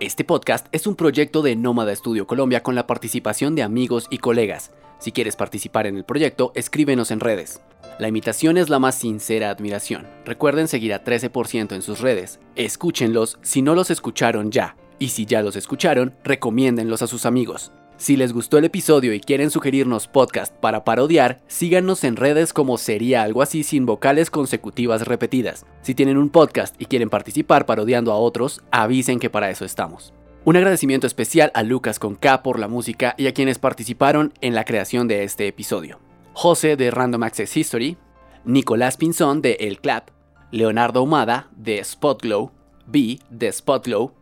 Este 0.00 0.24
podcast 0.24 0.66
es 0.72 0.86
un 0.86 0.96
proyecto 0.96 1.42
de 1.42 1.56
Nómada 1.56 1.92
Estudio 1.92 2.26
Colombia 2.26 2.62
con 2.62 2.74
la 2.74 2.86
participación 2.86 3.54
de 3.54 3.62
amigos 3.62 4.06
y 4.08 4.16
colegas. 4.16 4.72
Si 4.98 5.12
quieres 5.12 5.36
participar 5.36 5.86
en 5.86 5.98
el 5.98 6.04
proyecto, 6.04 6.52
escríbenos 6.54 7.10
en 7.10 7.20
redes. 7.20 7.60
La 7.98 8.08
imitación 8.08 8.56
es 8.56 8.70
la 8.70 8.78
más 8.78 8.94
sincera 8.94 9.50
admiración. 9.50 10.06
Recuerden 10.24 10.68
seguir 10.68 10.94
a 10.94 11.04
13% 11.04 11.74
en 11.74 11.82
sus 11.82 12.00
redes. 12.00 12.40
Escúchenlos 12.56 13.38
si 13.42 13.60
no 13.60 13.74
los 13.74 13.90
escucharon 13.90 14.50
ya. 14.50 14.74
Y 14.98 15.08
si 15.08 15.26
ya 15.26 15.42
los 15.42 15.54
escucharon, 15.54 16.14
recomiéndenlos 16.24 17.02
a 17.02 17.06
sus 17.06 17.26
amigos. 17.26 17.70
Si 18.00 18.16
les 18.16 18.32
gustó 18.32 18.56
el 18.56 18.64
episodio 18.64 19.12
y 19.12 19.20
quieren 19.20 19.50
sugerirnos 19.50 20.08
podcast 20.08 20.54
para 20.54 20.84
parodiar, 20.84 21.42
síganos 21.48 22.02
en 22.02 22.16
redes 22.16 22.54
como 22.54 22.78
sería 22.78 23.22
algo 23.22 23.42
así 23.42 23.62
sin 23.62 23.84
vocales 23.84 24.30
consecutivas 24.30 25.06
repetidas. 25.06 25.66
Si 25.82 25.94
tienen 25.94 26.16
un 26.16 26.30
podcast 26.30 26.80
y 26.80 26.86
quieren 26.86 27.10
participar 27.10 27.66
parodiando 27.66 28.10
a 28.10 28.16
otros, 28.16 28.62
avisen 28.70 29.18
que 29.18 29.28
para 29.28 29.50
eso 29.50 29.66
estamos. 29.66 30.14
Un 30.46 30.56
agradecimiento 30.56 31.06
especial 31.06 31.50
a 31.52 31.62
Lucas 31.62 31.98
con 31.98 32.14
K 32.14 32.42
por 32.42 32.58
la 32.58 32.68
música 32.68 33.14
y 33.18 33.26
a 33.26 33.34
quienes 33.34 33.58
participaron 33.58 34.32
en 34.40 34.54
la 34.54 34.64
creación 34.64 35.06
de 35.06 35.22
este 35.22 35.46
episodio. 35.46 35.98
José 36.32 36.76
de 36.76 36.90
Random 36.90 37.22
Access 37.24 37.54
History, 37.54 37.98
Nicolás 38.46 38.96
Pinzón 38.96 39.42
de 39.42 39.58
El 39.60 39.78
Clap, 39.78 40.08
Leonardo 40.52 41.02
Humada 41.02 41.50
de 41.54 41.84
Spotglow, 41.84 42.50
B 42.86 43.18
de 43.28 43.52
Spotglow 43.52 44.14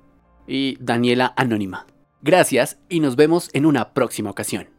y 0.48 0.76
Daniela 0.80 1.32
Anónima. 1.36 1.86
Gracias 2.20 2.78
y 2.88 3.00
nos 3.00 3.14
vemos 3.14 3.48
en 3.52 3.64
una 3.64 3.94
próxima 3.94 4.30
ocasión. 4.30 4.77